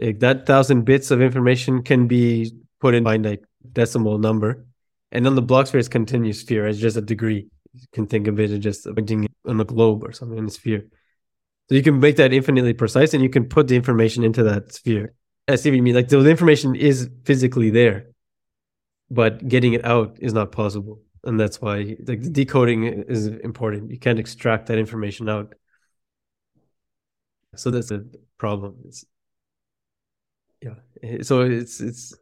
Like 0.01 0.21
that 0.21 0.47
thousand 0.47 0.85
bits 0.85 1.11
of 1.11 1.21
information 1.21 1.83
can 1.83 2.07
be 2.07 2.53
put 2.81 2.95
in 2.95 3.05
by 3.05 3.17
like 3.17 3.45
decimal 3.73 4.19
number, 4.19 4.67
and 5.13 5.25
then 5.25 5.35
the 5.35 5.43
Bloch 5.43 5.69
sphere 5.69 5.81
is 5.81 5.89
continuous 5.89 6.41
sphere 6.41 6.67
as 6.67 6.81
just 6.81 6.97
a 6.97 7.01
degree. 7.01 7.49
You 7.75 7.87
can 7.93 8.07
think 8.07 8.27
of 8.27 8.41
it 8.41 8.51
as 8.51 8.59
just 8.59 8.85
pointing 8.85 9.29
on 9.47 9.61
a 9.61 9.65
globe 9.65 10.05
or 10.05 10.13
something 10.13 10.39
in 10.39 10.47
a 10.47 10.51
sphere. 10.51 10.87
So 11.69 11.75
you 11.75 11.83
can 11.83 12.01
make 12.01 12.17
that 12.17 12.33
infinitely 12.33 12.73
precise 12.73 13.13
and 13.13 13.23
you 13.23 13.29
can 13.29 13.45
put 13.45 13.69
the 13.69 13.77
information 13.77 14.25
into 14.25 14.43
that 14.45 14.73
sphere. 14.73 15.15
I 15.47 15.57
see 15.57 15.71
what 15.71 15.77
you 15.77 15.83
mean. 15.83 15.95
Like 15.95 16.09
the 16.09 16.19
information 16.27 16.75
is 16.75 17.11
physically 17.25 17.71
there, 17.71 18.07
but 19.11 19.47
getting 19.47 19.75
it 19.75 19.85
out 19.85 20.19
is 20.21 20.33
not 20.33 20.53
possible. 20.53 21.01
And 21.25 21.39
that's 21.39 21.61
why 21.61 21.97
like 22.07 22.23
the 22.23 22.31
decoding 22.31 22.85
is 22.85 23.27
important. 23.27 23.91
You 23.91 23.99
can't 23.99 24.19
extract 24.19 24.67
that 24.67 24.79
information 24.79 25.29
out. 25.29 25.55
So 27.57 27.71
that's 27.71 27.91
a 27.91 28.05
problem. 28.39 28.77
It's, 28.87 29.05
yeah. 30.63 31.23
So 31.23 31.43
it's 31.43 31.81
it's 31.81 32.15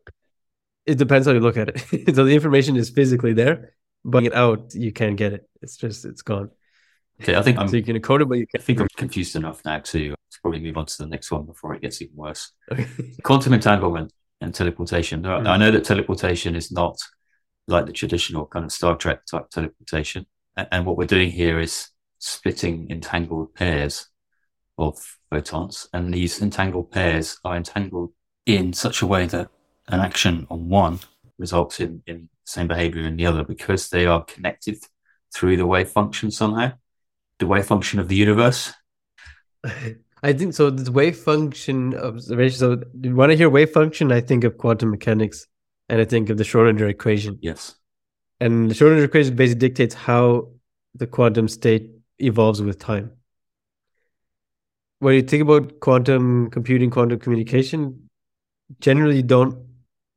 it 0.86 0.98
depends 0.98 1.26
how 1.26 1.34
you 1.34 1.40
look 1.40 1.56
at 1.56 1.68
it. 1.68 2.14
so 2.14 2.24
the 2.24 2.34
information 2.34 2.76
is 2.76 2.90
physically 2.90 3.32
there, 3.32 3.74
but 4.04 4.24
it 4.24 4.34
out, 4.34 4.74
you 4.74 4.92
can't 4.92 5.16
get 5.16 5.32
it. 5.32 5.48
It's 5.62 5.76
just 5.76 6.04
it's 6.04 6.22
gone. 6.22 6.50
Okay, 7.22 7.34
I 7.34 7.42
think 7.42 7.58
I'm. 7.58 7.68
So 7.68 7.76
you 7.76 7.82
can 7.82 8.00
code 8.00 8.22
it, 8.22 8.28
but 8.28 8.38
you 8.38 8.46
can. 8.46 8.60
I 8.60 8.64
think 8.64 8.80
I'm 8.80 8.88
confused 8.96 9.36
enough 9.36 9.64
now 9.64 9.78
to, 9.78 10.10
to 10.10 10.40
probably 10.42 10.60
move 10.60 10.76
on 10.76 10.86
to 10.86 10.98
the 10.98 11.06
next 11.06 11.30
one 11.30 11.46
before 11.46 11.74
it 11.74 11.82
gets 11.82 12.02
even 12.02 12.16
worse. 12.16 12.52
Quantum 13.22 13.54
entanglement 13.54 14.12
and 14.40 14.54
teleportation. 14.54 15.22
Mm. 15.22 15.46
I 15.46 15.56
know 15.56 15.70
that 15.70 15.84
teleportation 15.84 16.54
is 16.54 16.70
not 16.70 16.98
like 17.68 17.86
the 17.86 17.92
traditional 17.92 18.46
kind 18.46 18.64
of 18.64 18.72
Star 18.72 18.96
Trek 18.96 19.24
type 19.26 19.48
teleportation, 19.50 20.26
and 20.56 20.84
what 20.84 20.96
we're 20.96 21.06
doing 21.06 21.30
here 21.30 21.58
is 21.58 21.88
splitting 22.18 22.90
entangled 22.90 23.54
pairs 23.54 24.08
of 24.78 24.98
photons, 25.30 25.88
and 25.94 26.12
these 26.12 26.42
entangled 26.42 26.90
pairs 26.90 27.38
are 27.44 27.56
entangled 27.56 28.12
in 28.44 28.72
such 28.72 29.00
a 29.00 29.06
way 29.06 29.26
that 29.26 29.48
an 29.88 30.00
action 30.00 30.46
on 30.50 30.68
one 30.68 30.98
results 31.38 31.80
in, 31.80 32.02
in 32.06 32.22
the 32.22 32.50
same 32.50 32.68
behavior 32.68 33.02
in 33.02 33.16
the 33.16 33.26
other 33.26 33.42
because 33.42 33.88
they 33.88 34.06
are 34.06 34.24
connected 34.24 34.76
through 35.34 35.56
the 35.56 35.66
wave 35.66 35.88
function 35.88 36.30
somehow 36.30 36.72
the 37.38 37.46
wave 37.46 37.66
function 37.66 37.98
of 37.98 38.08
the 38.08 38.16
universe? 38.16 38.72
I 40.22 40.32
think 40.32 40.54
so. 40.54 40.70
The 40.70 40.90
wave 40.90 41.16
function 41.16 41.94
observation. 41.96 42.58
So 42.58 42.76
when 43.10 43.30
I 43.30 43.36
hear 43.36 43.50
wave 43.50 43.70
function, 43.70 44.10
I 44.10 44.20
think 44.20 44.44
of 44.44 44.58
quantum 44.58 44.90
mechanics, 44.90 45.46
and 45.88 46.00
I 46.00 46.04
think 46.04 46.30
of 46.30 46.38
the 46.38 46.44
Schrodinger 46.44 46.88
equation. 46.88 47.38
Yes. 47.40 47.76
And 48.40 48.70
the 48.70 48.74
Schrodinger 48.74 49.04
equation 49.04 49.36
basically 49.36 49.68
dictates 49.68 49.94
how 49.94 50.48
the 50.94 51.06
quantum 51.06 51.48
state 51.48 51.90
evolves 52.18 52.62
with 52.62 52.78
time. 52.78 53.12
When 54.98 55.14
you 55.14 55.22
think 55.22 55.42
about 55.42 55.80
quantum 55.80 56.50
computing, 56.50 56.90
quantum 56.90 57.18
communication, 57.18 58.08
generally 58.80 59.16
you 59.16 59.22
don't 59.22 59.66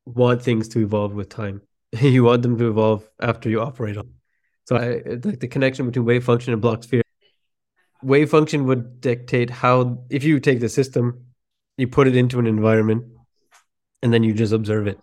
want 0.06 0.42
things 0.42 0.70
to 0.70 0.80
evolve 0.80 1.14
with 1.14 1.30
time. 1.30 1.62
you 2.00 2.24
want 2.24 2.42
them 2.42 2.58
to 2.58 2.70
evolve 2.70 3.08
after 3.20 3.50
you 3.50 3.62
operate 3.62 3.98
on. 3.98 4.06
Them. 4.06 4.16
So 4.66 4.76
I, 4.78 5.18
like 5.24 5.40
the 5.40 5.48
connection 5.48 5.86
between 5.86 6.06
wave 6.06 6.24
function 6.24 6.54
and 6.54 6.62
Bloch 6.62 6.84
sphere 6.84 7.02
wave 8.01 8.29
function 8.29 8.65
would 8.65 9.01
dictate 9.01 9.50
how 9.50 10.03
if 10.10 10.24
you 10.24 10.39
take 10.39 10.60
the 10.60 10.70
system 10.70 11.25
you 11.77 11.88
put 11.88 12.08
it 12.08 12.15
into 12.15 12.39
an 12.39 12.48
environment 12.48 13.06
and 14.01 14.13
then 14.13 14.24
you 14.24 14.34
just 14.34 14.53
observe 14.53 14.86
it. 14.88 15.00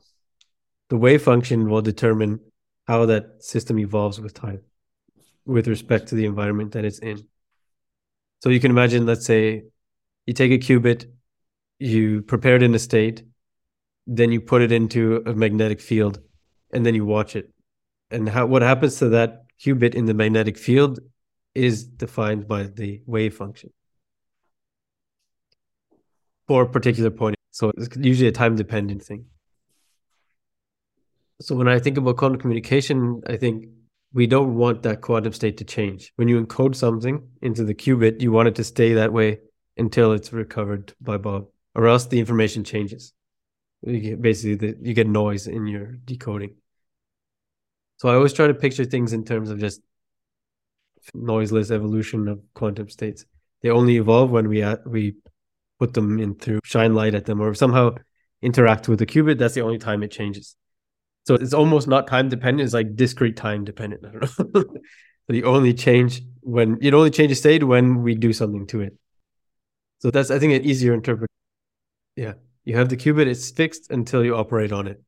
The 0.91 0.97
wave 0.97 1.23
function 1.23 1.69
will 1.69 1.83
determine 1.83 2.41
how 2.87 3.07
that 3.07 3.43
system 3.43 3.79
evolves 3.79 4.21
with 4.21 4.35
time 4.35 4.61
with 5.45 5.69
respect 5.69 6.09
to 6.09 6.15
the 6.15 6.27
environment 6.27 6.73
that 6.73 6.85
it's 6.85 6.99
in. 6.99 7.27
So 8.43 8.51
you 8.51 8.61
can 8.61 8.71
imagine 8.71 9.07
let's 9.07 9.25
say 9.25 9.65
you 10.27 10.35
take 10.35 10.53
a 10.53 10.59
qubit 10.59 11.07
you 11.79 12.23
prepare 12.23 12.57
it 12.57 12.63
in 12.63 12.75
a 12.75 12.79
state 12.79 13.23
then 14.07 14.31
you 14.31 14.41
put 14.41 14.63
it 14.63 14.73
into 14.73 15.23
a 15.27 15.35
magnetic 15.35 15.81
field 15.81 16.21
and 16.73 16.87
then 16.87 16.95
you 16.95 17.05
watch 17.05 17.35
it. 17.37 17.51
And 18.11 18.29
how 18.29 18.47
what 18.47 18.63
happens 18.63 18.99
to 18.99 19.09
that 19.11 19.45
qubit 19.61 19.95
in 19.95 20.07
the 20.07 20.15
magnetic 20.15 20.57
field 20.59 21.01
is 21.57 21.85
defined 21.85 22.47
by 22.47 22.65
the 22.65 23.03
wave 23.07 23.35
function 23.35 23.71
for 26.47 26.63
a 26.63 26.69
particular 26.69 27.11
point. 27.11 27.37
So 27.51 27.73
it's 27.77 27.97
usually 27.97 28.29
a 28.29 28.33
time 28.33 28.57
dependent 28.57 29.03
thing. 29.03 29.27
So 31.41 31.55
when 31.55 31.69
I 31.69 31.79
think 31.79 31.99
about 31.99 32.17
quantum 32.17 32.41
communication, 32.41 33.23
I 33.27 33.37
think 33.37 33.69
we 34.13 34.27
don't 34.27 34.55
want 34.55 34.83
that 34.83 35.01
quantum 35.01 35.33
state 35.33 35.57
to 35.59 35.65
change. 35.65 36.13
When 36.17 36.29
you 36.29 36.43
encode 36.43 36.75
something 36.75 37.29
into 37.43 37.65
the 37.65 37.75
qubit, 37.75 38.23
you 38.23 38.33
want 38.33 38.49
it 38.49 38.55
to 38.57 38.65
stay 38.65 38.95
that 38.95 39.13
way 39.13 39.41
until 39.77 40.13
it's 40.13 40.33
recovered 40.33 40.95
by 41.01 41.19
Bob, 41.19 41.49
or 41.75 41.87
else 41.87 42.07
the 42.07 42.19
information 42.19 42.65
changes. 42.65 43.13
You 43.83 44.01
get, 44.01 44.23
basically, 44.23 44.55
the, 44.55 44.79
you 44.81 44.95
get 44.95 45.07
noise 45.07 45.47
in 45.47 45.67
your 45.67 45.97
decoding. 46.05 46.55
So 47.99 48.09
I 48.09 48.15
always 48.15 48.33
try 48.33 48.47
to 48.47 48.55
picture 48.55 48.85
things 48.85 49.13
in 49.13 49.25
terms 49.25 49.51
of 49.51 49.59
just 49.59 49.83
noiseless 51.15 51.71
evolution 51.71 52.29
of 52.29 52.41
quantum 52.55 52.89
states. 52.89 53.25
They 53.63 53.71
only 53.71 53.97
evolve 53.97 54.31
when 54.31 54.49
we 54.49 54.63
uh, 54.63 54.77
we 54.87 55.15
put 55.79 55.95
them 55.95 56.19
in 56.19 56.35
through 56.35 56.61
shine 56.65 56.95
light 56.95 57.15
at 57.15 57.27
them 57.27 57.41
or 57.41 57.55
somehow 57.55 57.97
interact 58.43 58.89
with 58.89 58.99
the 58.99 59.07
qubit. 59.07 59.39
That's 59.39 59.55
the 59.55 59.63
only 59.63 59.79
time 59.79 60.03
it 60.03 60.11
changes. 60.11 60.57
So 61.27 61.35
it's 61.35 61.55
almost 61.55 61.89
not 61.89 62.07
time 62.07 62.29
dependent. 62.29 62.65
It's 62.65 62.75
like 62.75 62.95
discrete 62.95 63.37
time 63.37 63.65
dependent. 63.65 64.05
I 64.05 64.11
don't 64.13 64.55
know. 64.55 64.65
so 65.27 65.33
you 65.33 65.45
only 65.45 65.75
change 65.75 66.23
when 66.41 66.79
it 66.81 66.95
only 66.95 67.11
changes 67.11 67.39
state 67.39 67.65
when 67.65 68.03
we 68.03 68.15
do 68.15 68.33
something 68.33 68.67
to 68.69 68.83
it. 68.83 68.97
So 69.99 70.11
that's 70.11 70.31
I 70.31 70.39
think 70.39 70.53
an 70.53 70.65
easier 70.65 70.95
interpret. 70.95 71.31
Yeah, 72.15 72.35
you 72.65 72.77
have 72.77 72.89
the 72.89 72.97
qubit. 72.97 73.27
It's 73.27 73.51
fixed 73.51 73.91
until 73.91 74.25
you 74.25 74.37
operate 74.37 74.73
on 74.73 74.87
it. 74.87 75.03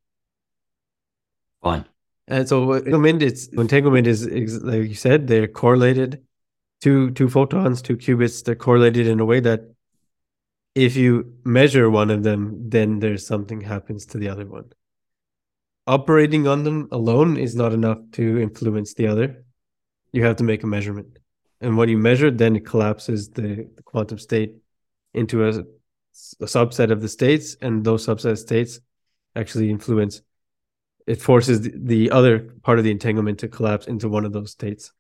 Fine. 1.62 1.84
And 2.28 2.46
so 2.46 2.74
entanglement, 2.74 3.22
it's 3.22 3.48
entanglement 3.48 4.06
is, 4.06 4.26
is 4.26 4.62
like 4.62 4.88
you 4.88 4.94
said, 4.94 5.26
they're 5.26 5.48
correlated. 5.48 6.22
Two 6.80 7.10
two 7.10 7.28
photons, 7.28 7.82
two 7.82 7.96
qubits. 7.96 8.44
They're 8.44 8.54
correlated 8.54 9.06
in 9.08 9.18
a 9.18 9.24
way 9.24 9.40
that 9.40 9.62
if 10.74 10.94
you 10.94 11.34
measure 11.44 11.90
one 11.90 12.10
of 12.10 12.22
them, 12.22 12.68
then 12.68 13.00
there's 13.00 13.26
something 13.26 13.62
happens 13.62 14.06
to 14.06 14.18
the 14.18 14.28
other 14.28 14.46
one. 14.46 14.66
Operating 15.86 16.46
on 16.46 16.64
them 16.64 16.86
alone 16.92 17.38
is 17.38 17.56
not 17.56 17.72
enough 17.72 17.98
to 18.12 18.38
influence 18.38 18.94
the 18.94 19.06
other. 19.06 19.44
You 20.12 20.24
have 20.24 20.36
to 20.36 20.44
make 20.44 20.62
a 20.62 20.66
measurement. 20.66 21.18
And 21.60 21.76
when 21.76 21.88
you 21.88 21.98
measure, 21.98 22.30
then 22.30 22.54
it 22.56 22.66
collapses 22.66 23.30
the, 23.30 23.68
the 23.74 23.82
quantum 23.82 24.18
state 24.18 24.54
into 25.14 25.48
a, 25.48 25.48
a 25.48 25.64
subset 26.44 26.92
of 26.92 27.00
the 27.00 27.08
states, 27.08 27.56
and 27.60 27.82
those 27.82 28.06
subset 28.06 28.38
states 28.38 28.78
actually 29.34 29.70
influence 29.70 30.20
it 31.08 31.22
forces 31.22 31.62
the, 31.62 31.72
the 31.74 32.10
other 32.10 32.38
part 32.62 32.78
of 32.78 32.84
the 32.84 32.90
entanglement 32.90 33.38
to 33.38 33.48
collapse 33.48 33.86
into 33.86 34.10
one 34.10 34.26
of 34.26 34.32
those 34.34 34.50
states. 34.50 34.92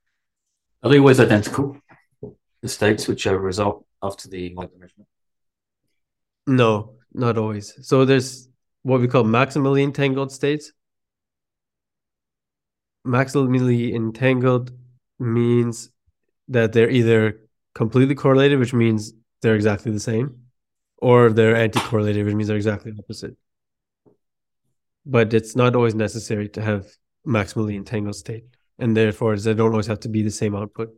Are 0.82 0.88
they 0.90 0.98
always 0.98 1.20
identical? 1.20 1.76
The 2.62 2.68
states 2.68 3.06
which 3.06 3.26
are 3.26 3.38
result 3.38 3.84
after 4.02 4.26
the 4.26 4.54
measurement? 4.54 5.08
No, 6.46 6.94
not 7.12 7.36
always. 7.36 7.74
So 7.86 8.06
there's 8.06 8.48
what 8.82 9.02
we 9.02 9.06
call 9.06 9.24
maximally 9.24 9.82
entangled 9.82 10.32
states. 10.32 10.72
Maximally 13.06 13.94
entangled 13.94 14.72
means 15.18 15.90
that 16.48 16.72
they're 16.72 16.90
either 16.90 17.40
completely 17.74 18.14
correlated, 18.14 18.58
which 18.58 18.72
means 18.72 19.12
they're 19.42 19.56
exactly 19.56 19.92
the 19.92 20.00
same, 20.00 20.44
or 20.96 21.30
they're 21.30 21.54
anti-correlated, 21.54 22.24
which 22.24 22.34
means 22.34 22.48
they're 22.48 22.56
exactly 22.56 22.94
opposite 22.98 23.36
but 25.08 25.32
it's 25.32 25.56
not 25.56 25.74
always 25.74 25.94
necessary 25.94 26.48
to 26.50 26.62
have 26.62 26.86
maximally 27.26 27.74
entangled 27.74 28.14
state, 28.14 28.44
and 28.78 28.96
therefore 28.96 29.36
they 29.36 29.54
don't 29.54 29.72
always 29.72 29.86
have 29.86 30.00
to 30.00 30.08
be 30.08 30.22
the 30.22 30.30
same 30.30 30.54
output. 30.54 30.94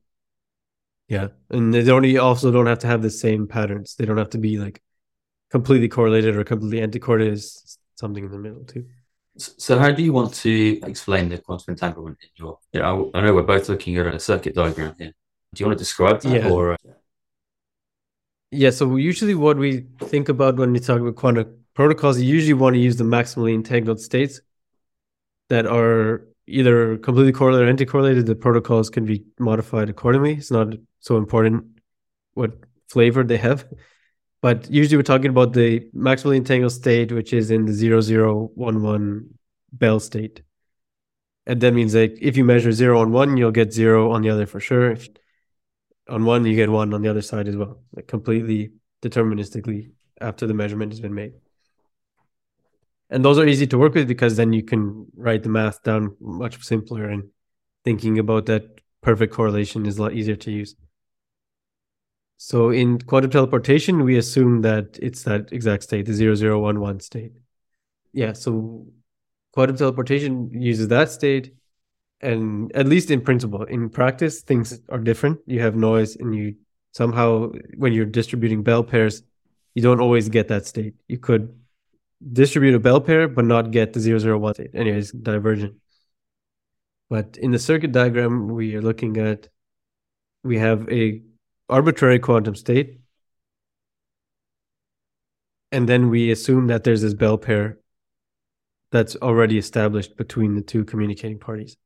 Yeah, 1.09 1.29
and 1.49 1.73
they 1.73 1.85
don't 1.85 2.19
also 2.19 2.51
don't 2.51 2.67
have 2.67 2.81
to 2.81 2.89
have 2.89 3.03
the 3.03 3.11
same 3.11 3.47
patterns. 3.47 3.95
They 3.95 4.05
don't 4.05 4.19
have 4.19 4.31
to 4.31 4.39
be 4.39 4.59
like 4.59 4.83
completely 5.51 5.89
correlated 5.89 6.37
or 6.37 6.45
completely 6.45 6.83
anti-correlated. 6.83 7.35
Is 7.35 7.79
something 7.95 8.25
in 8.25 8.33
the 8.33 8.39
middle 8.39 8.65
too. 8.65 8.87
So, 9.37 9.79
how 9.79 9.93
do 9.93 10.03
you 10.03 10.13
want 10.13 10.35
to 10.35 10.81
explain 10.83 11.29
the 11.29 11.39
quantum 11.39 11.73
entanglement 11.73 12.19
in 12.23 12.29
your? 12.35 12.59
Yeah, 12.73 12.91
I, 12.91 13.19
I 13.19 13.21
know 13.23 13.35
we're 13.35 13.43
both 13.43 13.69
looking 13.69 13.97
at 13.97 14.07
a 14.07 14.19
circuit 14.19 14.55
diagram 14.57 14.95
here. 14.99 15.13
Do 15.55 15.61
you 15.63 15.67
want 15.67 15.79
to 15.79 15.83
describe 15.83 16.21
that, 16.23 16.45
yeah. 16.45 16.51
or? 16.51 16.77
Yeah. 18.51 18.71
So 18.71 18.97
usually, 18.97 19.37
what 19.37 19.57
we 19.57 19.87
think 20.03 20.29
about 20.29 20.57
when 20.57 20.73
we 20.73 20.81
talk 20.81 21.01
about 21.01 21.17
quantum 21.17 21.60
protocols 21.75 22.21
you 22.21 22.33
usually 22.33 22.55
want 22.55 22.75
to 22.75 22.81
use 22.81 22.97
the 22.97 23.05
maximally 23.05 23.55
entangled 23.55 24.01
states 24.01 24.41
that 25.49 25.67
are 25.67 26.27
either 26.47 26.99
completely 26.99 27.33
correlated 27.33 27.67
or 27.67 27.71
anti-correlated. 27.71 28.27
The 28.27 28.35
protocols 28.35 28.91
can 28.91 29.05
be 29.05 29.25
modified 29.39 29.89
accordingly. 29.89 30.35
It's 30.35 30.51
not 30.51 30.75
so 31.01 31.17
important 31.17 31.65
what 32.35 32.53
flavor 32.89 33.23
they 33.25 33.37
have. 33.37 33.67
But 34.43 34.71
usually 34.71 34.97
we're 34.97 35.03
talking 35.03 35.31
about 35.31 35.53
the 35.53 35.81
maximally 35.95 36.37
entangled 36.37 36.73
state, 36.73 37.13
which 37.13 37.33
is 37.33 37.51
in 37.51 37.67
the 37.67 37.73
0011 37.73 39.39
Bell 39.73 40.01
state. 40.01 40.43
And 41.47 41.61
that 41.61 41.75
means 41.75 41.93
that 41.93 42.19
if 42.21 42.37
you 42.37 42.45
measure 42.45 42.73
zero 42.73 43.01
on 43.01 43.13
one, 43.13 43.37
you'll 43.37 43.51
get 43.51 43.73
zero 43.73 44.11
on 44.13 44.23
the 44.23 44.31
other 44.31 44.47
for 44.47 44.61
sure. 44.61 44.93
If 44.93 45.09
on 46.09 46.25
one, 46.25 46.45
you 46.45 46.57
get 46.57 46.71
one 46.71 46.93
on 46.93 47.03
the 47.03 47.09
other 47.09 47.23
side 47.23 47.49
as 47.49 47.57
well, 47.57 47.83
like 47.95 48.09
completely 48.09 48.73
deterministically 49.03 49.91
after 50.21 50.47
the 50.47 50.55
measurement 50.55 50.93
has 50.93 51.01
been 51.01 51.15
made 51.15 51.35
and 53.11 53.25
those 53.25 53.39
are 53.39 53.47
easy 53.47 53.67
to 53.67 53.79
work 53.79 53.95
with 53.95 54.07
because 54.07 54.37
then 54.37 54.53
you 54.53 54.63
can 54.63 55.07
write 55.17 55.43
the 55.43 55.49
math 55.49 55.83
down 55.83 56.17
much 56.21 56.63
simpler 56.63 57.09
and 57.09 57.25
thinking 57.85 58.19
about 58.19 58.47
that 58.47 58.81
perfect 59.01 59.33
correlation 59.33 59.85
is 59.85 59.99
a 59.99 60.03
lot 60.03 60.13
easier 60.13 60.37
to 60.37 60.51
use. 60.51 60.77
So 62.37 62.71
in 62.71 62.99
quantum 63.01 63.31
teleportation 63.31 64.05
we 64.05 64.17
assume 64.17 64.63
that 64.63 64.99
it's 65.03 65.25
that 65.25 65.53
exact 65.53 65.83
state 65.83 66.07
the 66.07 66.13
0011 66.13 67.01
state. 67.01 67.33
Yeah 68.13 68.33
so 68.33 68.87
quantum 69.53 69.77
teleportation 69.77 70.51
uses 70.53 70.89
that 70.89 71.11
state 71.11 71.55
and 72.21 72.71
at 72.77 72.87
least 72.87 73.11
in 73.11 73.21
principle 73.21 73.65
in 73.65 73.91
practice 73.91 74.43
things 74.43 74.81
are 74.89 74.99
different. 74.99 75.41
You 75.47 75.61
have 75.61 75.75
noise 75.75 76.17
and 76.17 76.35
you 76.35 76.55
somehow 76.93 77.51
when 77.77 77.93
you're 77.93 78.07
distributing 78.07 78.63
bell 78.63 78.85
pairs 78.85 79.23
you 79.75 79.83
don't 79.83 80.01
always 80.01 80.29
get 80.29 80.49
that 80.49 80.67
state. 80.67 80.95
You 81.09 81.19
could 81.19 81.60
distribute 82.21 82.75
a 82.75 82.79
bell 82.79 83.01
pair 83.01 83.29
but 83.29 83.45
not 83.45 83.71
get 83.71 83.93
the 83.93 84.01
001 84.01 84.55
state. 84.55 84.71
Anyways, 84.75 85.13
divergent. 85.13 85.75
But 87.09 87.37
in 87.39 87.51
the 87.51 87.59
circuit 87.59 87.93
diagram, 87.93 88.49
we 88.49 88.77
are 88.77 88.83
looking 88.83 89.17
at 89.17 89.49
we 90.45 90.59
have 90.59 90.89
a 90.91 91.23
arbitrary 91.69 92.19
quantum 92.19 92.55
state. 92.55 93.01
And 95.73 95.89
then 95.89 96.09
we 96.09 96.31
assume 96.31 96.67
that 96.69 96.85
there's 96.85 97.03
this 97.03 97.15
bell 97.15 97.39
pair 97.39 97.79
that's 98.91 99.17
already 99.17 99.57
established 99.57 100.17
between 100.17 100.57
the 100.57 100.63
two 100.63 100.85
communicating 100.85 101.39
parties. 101.39 101.77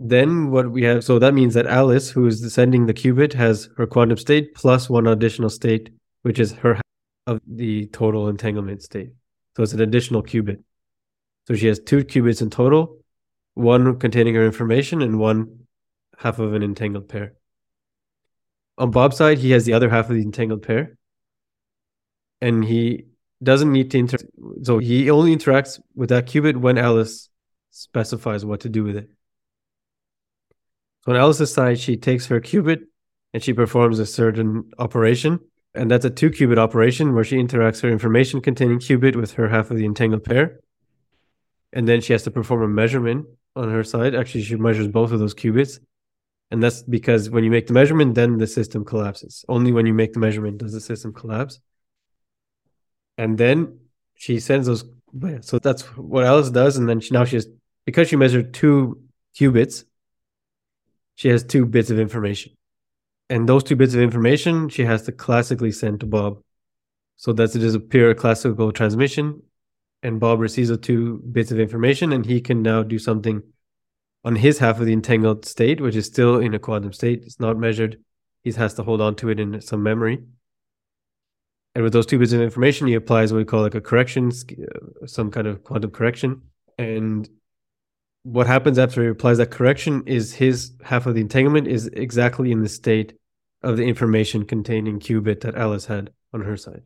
Then 0.00 0.50
what 0.50 0.70
we 0.70 0.82
have, 0.84 1.04
so 1.04 1.18
that 1.18 1.34
means 1.34 1.54
that 1.54 1.66
Alice, 1.66 2.10
who 2.10 2.26
is 2.26 2.52
sending 2.52 2.86
the 2.86 2.94
qubit, 2.94 3.34
has 3.34 3.68
her 3.76 3.86
quantum 3.86 4.16
state 4.16 4.54
plus 4.54 4.88
one 4.88 5.06
additional 5.06 5.50
state, 5.50 5.90
which 6.22 6.38
is 6.38 6.52
her 6.52 6.80
of 7.26 7.40
the 7.46 7.86
total 7.86 8.28
entanglement 8.28 8.82
state. 8.82 9.10
So 9.56 9.62
it's 9.62 9.72
an 9.72 9.80
additional 9.80 10.22
qubit. 10.22 10.62
So 11.46 11.54
she 11.54 11.66
has 11.66 11.78
two 11.78 12.04
qubits 12.04 12.42
in 12.42 12.50
total, 12.50 12.98
one 13.54 13.98
containing 13.98 14.34
her 14.34 14.44
information 14.44 15.02
and 15.02 15.18
one 15.18 15.66
half 16.18 16.38
of 16.38 16.54
an 16.54 16.62
entangled 16.62 17.08
pair. 17.08 17.34
On 18.78 18.90
Bob's 18.90 19.16
side, 19.16 19.38
he 19.38 19.52
has 19.52 19.64
the 19.64 19.72
other 19.72 19.88
half 19.88 20.10
of 20.10 20.16
the 20.16 20.22
entangled 20.22 20.62
pair. 20.62 20.96
And 22.40 22.64
he 22.64 23.06
doesn't 23.42 23.72
need 23.72 23.90
to 23.92 23.98
interact. 23.98 24.26
So 24.62 24.78
he 24.78 25.10
only 25.10 25.34
interacts 25.34 25.80
with 25.94 26.08
that 26.08 26.26
qubit 26.26 26.56
when 26.56 26.78
Alice 26.78 27.28
specifies 27.70 28.44
what 28.44 28.60
to 28.60 28.68
do 28.68 28.84
with 28.84 28.96
it. 28.96 29.10
So 31.04 31.12
on 31.12 31.18
Alice's 31.18 31.52
side, 31.52 31.78
she 31.78 31.96
takes 31.96 32.26
her 32.26 32.40
qubit 32.40 32.84
and 33.32 33.42
she 33.42 33.52
performs 33.52 33.98
a 33.98 34.06
certain 34.06 34.70
operation 34.78 35.40
and 35.74 35.90
that's 35.90 36.04
a 36.04 36.10
two 36.10 36.30
qubit 36.30 36.58
operation 36.58 37.14
where 37.14 37.24
she 37.24 37.36
interacts 37.36 37.82
her 37.82 37.88
information 37.88 38.40
containing 38.40 38.78
qubit 38.78 39.16
with 39.16 39.32
her 39.32 39.48
half 39.48 39.70
of 39.70 39.76
the 39.76 39.84
entangled 39.84 40.24
pair. 40.24 40.60
And 41.72 41.88
then 41.88 42.00
she 42.00 42.12
has 42.12 42.22
to 42.24 42.30
perform 42.30 42.62
a 42.62 42.68
measurement 42.68 43.26
on 43.56 43.70
her 43.70 43.82
side. 43.82 44.14
Actually, 44.14 44.42
she 44.42 44.54
measures 44.54 44.86
both 44.86 45.10
of 45.10 45.18
those 45.18 45.34
qubits. 45.34 45.80
And 46.52 46.62
that's 46.62 46.82
because 46.82 47.28
when 47.28 47.42
you 47.42 47.50
make 47.50 47.66
the 47.66 47.72
measurement, 47.72 48.14
then 48.14 48.38
the 48.38 48.46
system 48.46 48.84
collapses. 48.84 49.44
Only 49.48 49.72
when 49.72 49.86
you 49.86 49.94
make 49.94 50.12
the 50.12 50.20
measurement 50.20 50.58
does 50.58 50.72
the 50.72 50.80
system 50.80 51.12
collapse. 51.12 51.58
And 53.18 53.36
then 53.36 53.80
she 54.14 54.38
sends 54.38 54.68
those. 54.68 54.84
So 55.40 55.58
that's 55.58 55.82
what 55.96 56.24
Alice 56.24 56.50
does. 56.50 56.76
And 56.76 56.88
then 56.88 57.00
she, 57.00 57.12
now 57.12 57.24
she 57.24 57.36
has, 57.36 57.48
because 57.84 58.08
she 58.08 58.16
measured 58.16 58.54
two 58.54 59.02
qubits, 59.36 59.84
she 61.16 61.28
has 61.28 61.42
two 61.42 61.66
bits 61.66 61.90
of 61.90 61.98
information 61.98 62.52
and 63.28 63.48
those 63.48 63.64
two 63.64 63.76
bits 63.76 63.94
of 63.94 64.00
information 64.00 64.68
she 64.68 64.84
has 64.84 65.02
to 65.02 65.12
classically 65.12 65.72
send 65.72 66.00
to 66.00 66.06
Bob. 66.06 66.42
So 67.16 67.32
that's 67.32 67.56
it 67.56 67.62
is 67.62 67.74
a 67.74 67.80
pure 67.80 68.14
classical 68.14 68.72
transmission. 68.72 69.42
And 70.02 70.20
Bob 70.20 70.40
receives 70.40 70.68
the 70.68 70.76
two 70.76 71.22
bits 71.32 71.50
of 71.50 71.58
information 71.58 72.12
and 72.12 72.26
he 72.26 72.40
can 72.40 72.62
now 72.62 72.82
do 72.82 72.98
something 72.98 73.42
on 74.24 74.36
his 74.36 74.58
half 74.58 74.80
of 74.80 74.86
the 74.86 74.92
entangled 74.92 75.46
state, 75.46 75.80
which 75.80 75.96
is 75.96 76.06
still 76.06 76.38
in 76.38 76.54
a 76.54 76.58
quantum 76.58 76.92
state. 76.92 77.22
It's 77.24 77.40
not 77.40 77.58
measured. 77.58 77.98
He 78.42 78.52
has 78.52 78.74
to 78.74 78.82
hold 78.82 79.00
on 79.00 79.14
to 79.16 79.30
it 79.30 79.40
in 79.40 79.60
some 79.60 79.82
memory. 79.82 80.22
And 81.74 81.82
with 81.82 81.92
those 81.92 82.06
two 82.06 82.18
bits 82.18 82.32
of 82.32 82.40
information, 82.40 82.86
he 82.86 82.94
applies 82.94 83.32
what 83.32 83.38
we 83.38 83.44
call 83.44 83.62
like 83.62 83.74
a 83.74 83.80
correction, 83.80 84.30
uh, 84.30 85.06
some 85.06 85.30
kind 85.30 85.46
of 85.46 85.64
quantum 85.64 85.90
correction. 85.90 86.42
And 86.78 87.28
what 88.24 88.46
happens 88.46 88.78
after 88.78 89.02
he 89.02 89.08
applies 89.08 89.38
that 89.38 89.50
correction 89.50 90.02
is 90.06 90.34
his 90.34 90.72
half 90.82 91.06
of 91.06 91.14
the 91.14 91.20
entanglement 91.20 91.68
is 91.68 91.86
exactly 91.88 92.50
in 92.50 92.62
the 92.62 92.68
state 92.68 93.12
of 93.62 93.76
the 93.76 93.84
information 93.84 94.44
containing 94.44 94.98
qubit 94.98 95.42
that 95.42 95.54
Alice 95.54 95.86
had 95.86 96.10
on 96.32 96.40
her 96.40 96.56
side. 96.56 96.82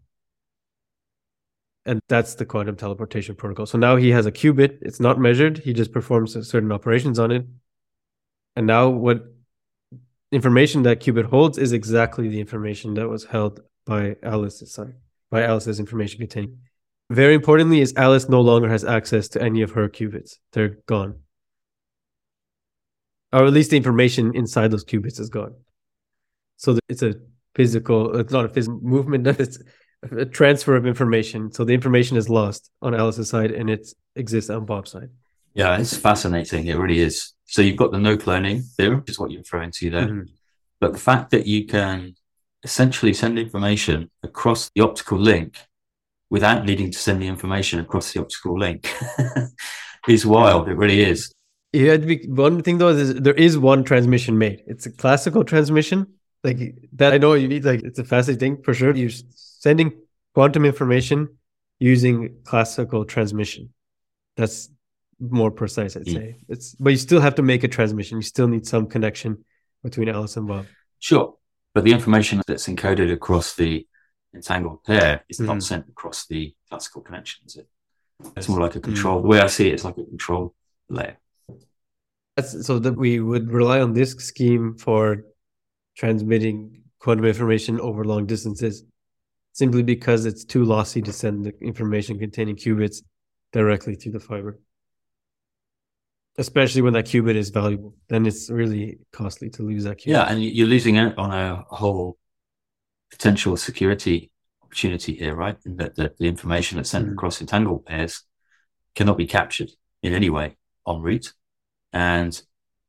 And 1.86 2.00
that's 2.08 2.34
the 2.34 2.44
quantum 2.44 2.76
teleportation 2.76 3.34
protocol. 3.36 3.66
So 3.66 3.78
now 3.78 3.96
he 3.96 4.10
has 4.10 4.26
a 4.26 4.32
qubit. 4.32 4.78
It's 4.82 5.00
not 5.00 5.18
measured. 5.18 5.58
He 5.58 5.72
just 5.72 5.92
performs 5.92 6.34
certain 6.46 6.72
operations 6.72 7.18
on 7.18 7.30
it. 7.30 7.46
And 8.56 8.66
now 8.66 8.88
what 8.88 9.24
information 10.32 10.82
that 10.82 11.00
qubit 11.00 11.26
holds 11.26 11.56
is 11.56 11.72
exactly 11.72 12.28
the 12.28 12.40
information 12.40 12.94
that 12.94 13.08
was 13.08 13.24
held 13.24 13.60
by 13.86 14.16
Alice's 14.24 14.72
side, 14.72 14.96
by 15.30 15.44
Alice's 15.44 15.78
information 15.78 16.18
containing. 16.18 16.58
Very 17.10 17.34
importantly, 17.34 17.80
is 17.80 17.94
Alice 17.96 18.28
no 18.28 18.40
longer 18.40 18.68
has 18.68 18.84
access 18.84 19.28
to 19.28 19.42
any 19.42 19.62
of 19.62 19.70
her 19.70 19.88
qubits. 19.88 20.34
They're 20.52 20.76
gone. 20.86 21.20
Or 23.32 23.44
at 23.44 23.52
least 23.52 23.70
the 23.70 23.76
information 23.76 24.34
inside 24.34 24.70
those 24.70 24.84
qubits 24.84 25.20
is 25.20 25.28
gone. 25.28 25.54
So 26.56 26.78
it's 26.88 27.02
a 27.02 27.14
physical, 27.54 28.16
it's 28.18 28.32
not 28.32 28.46
a 28.46 28.48
physical 28.48 28.80
movement, 28.80 29.26
it's 29.40 29.58
a 30.10 30.24
transfer 30.24 30.76
of 30.76 30.86
information. 30.86 31.52
So 31.52 31.64
the 31.64 31.74
information 31.74 32.16
is 32.16 32.28
lost 32.28 32.70
on 32.80 32.94
Alice's 32.94 33.28
side 33.28 33.50
and 33.50 33.68
it 33.68 33.88
exists 34.16 34.50
on 34.50 34.64
Bob's 34.64 34.92
side. 34.92 35.10
Yeah, 35.54 35.78
it's 35.78 35.96
fascinating. 35.96 36.66
It 36.66 36.76
really 36.76 37.00
is. 37.00 37.32
So 37.46 37.62
you've 37.62 37.76
got 37.76 37.90
the 37.90 37.98
no 37.98 38.16
cloning 38.16 38.62
theorem, 38.76 39.00
which 39.00 39.10
is 39.10 39.18
what 39.18 39.30
you're 39.30 39.40
referring 39.40 39.72
to 39.72 39.90
there. 39.90 40.06
Mm-hmm. 40.06 40.22
But 40.80 40.92
the 40.92 40.98
fact 40.98 41.30
that 41.30 41.46
you 41.46 41.66
can 41.66 42.14
essentially 42.62 43.12
send 43.12 43.38
information 43.38 44.10
across 44.22 44.70
the 44.74 44.82
optical 44.82 45.18
link 45.18 45.56
without 46.30 46.64
needing 46.64 46.90
to 46.90 46.98
send 46.98 47.22
the 47.22 47.26
information 47.26 47.80
across 47.80 48.12
the 48.12 48.20
optical 48.20 48.58
link 48.58 48.92
is 50.08 50.26
wild. 50.26 50.68
It 50.68 50.74
really 50.74 51.00
is. 51.00 51.32
Yeah, 51.72 51.96
one 52.28 52.62
thing 52.62 52.78
though 52.78 52.88
is 52.88 53.14
there 53.14 53.34
is 53.34 53.58
one 53.58 53.84
transmission 53.84 54.38
made. 54.38 54.62
It's 54.66 54.86
a 54.86 54.90
classical 54.90 55.44
transmission. 55.44 56.06
Like 56.42 56.74
that 56.94 57.12
I 57.12 57.18
know 57.18 57.34
you 57.34 57.48
need 57.48 57.64
like 57.64 57.82
it's 57.82 57.98
a 57.98 58.04
fascinating 58.04 58.56
thing 58.56 58.62
for 58.62 58.72
sure. 58.72 58.94
You're 58.94 59.10
sending 59.34 59.92
quantum 60.34 60.64
information 60.64 61.36
using 61.78 62.36
classical 62.44 63.04
transmission. 63.04 63.72
That's 64.36 64.70
more 65.20 65.50
precise, 65.50 65.96
I'd 65.96 66.04
mm. 66.04 66.14
say. 66.14 66.36
It's 66.48 66.74
but 66.76 66.90
you 66.90 66.96
still 66.96 67.20
have 67.20 67.34
to 67.34 67.42
make 67.42 67.64
a 67.64 67.68
transmission. 67.68 68.18
You 68.18 68.22
still 68.22 68.48
need 68.48 68.66
some 68.66 68.86
connection 68.86 69.44
between 69.82 70.08
Alice 70.08 70.36
and 70.36 70.46
Bob. 70.46 70.66
Sure. 71.00 71.34
But 71.74 71.84
the 71.84 71.92
information 71.92 72.40
that's 72.46 72.66
encoded 72.66 73.12
across 73.12 73.54
the 73.54 73.86
entangled 74.34 74.84
pair 74.84 75.24
is 75.28 75.38
mm. 75.38 75.46
not 75.46 75.62
sent 75.62 75.88
across 75.88 76.26
the 76.26 76.54
classical 76.68 77.02
connection, 77.02 77.44
is 77.46 77.56
it? 77.56 77.68
It's 78.36 78.48
more 78.48 78.60
like 78.60 78.74
a 78.74 78.80
control. 78.80 79.18
Mm. 79.18 79.22
The 79.22 79.28
way 79.28 79.40
I 79.40 79.46
see 79.48 79.68
it, 79.68 79.74
it's 79.74 79.84
like 79.84 79.98
a 79.98 80.04
control 80.04 80.54
layer. 80.88 81.18
So 82.40 82.78
that 82.78 82.96
we 82.96 83.20
would 83.20 83.50
rely 83.52 83.80
on 83.80 83.92
this 83.92 84.12
scheme 84.12 84.76
for 84.76 85.24
transmitting 85.96 86.82
quantum 87.00 87.26
information 87.26 87.80
over 87.80 88.04
long 88.04 88.26
distances, 88.26 88.84
simply 89.52 89.82
because 89.82 90.24
it's 90.24 90.44
too 90.44 90.64
lossy 90.64 91.02
to 91.02 91.12
send 91.12 91.44
the 91.44 91.52
information 91.60 92.18
containing 92.18 92.56
qubits 92.56 93.02
directly 93.52 93.96
to 93.96 94.10
the 94.10 94.20
fiber. 94.20 94.60
Especially 96.36 96.82
when 96.82 96.92
that 96.92 97.06
qubit 97.06 97.34
is 97.34 97.50
valuable 97.50 97.96
then 98.08 98.24
it's 98.24 98.48
really 98.48 98.98
costly 99.12 99.50
to 99.50 99.62
lose 99.62 99.84
that 99.84 99.98
qubit. 99.98 100.06
Yeah 100.06 100.24
and 100.24 100.42
you're 100.42 100.68
losing 100.68 100.96
out 100.96 101.18
on 101.18 101.32
a 101.32 101.64
whole 101.68 102.16
potential 103.10 103.56
security 103.56 104.30
opportunity 104.62 105.14
here 105.14 105.34
right? 105.34 105.56
That, 105.64 105.96
that 105.96 106.18
the 106.18 106.28
information 106.28 106.76
that's 106.76 106.90
sent 106.90 107.08
mm. 107.08 107.12
across 107.14 107.40
entangled 107.40 107.86
pairs 107.86 108.22
cannot 108.94 109.16
be 109.16 109.26
captured 109.26 109.70
in 110.02 110.14
any 110.14 110.30
way 110.30 110.56
en 110.86 111.00
route 111.00 111.32
and 111.92 112.42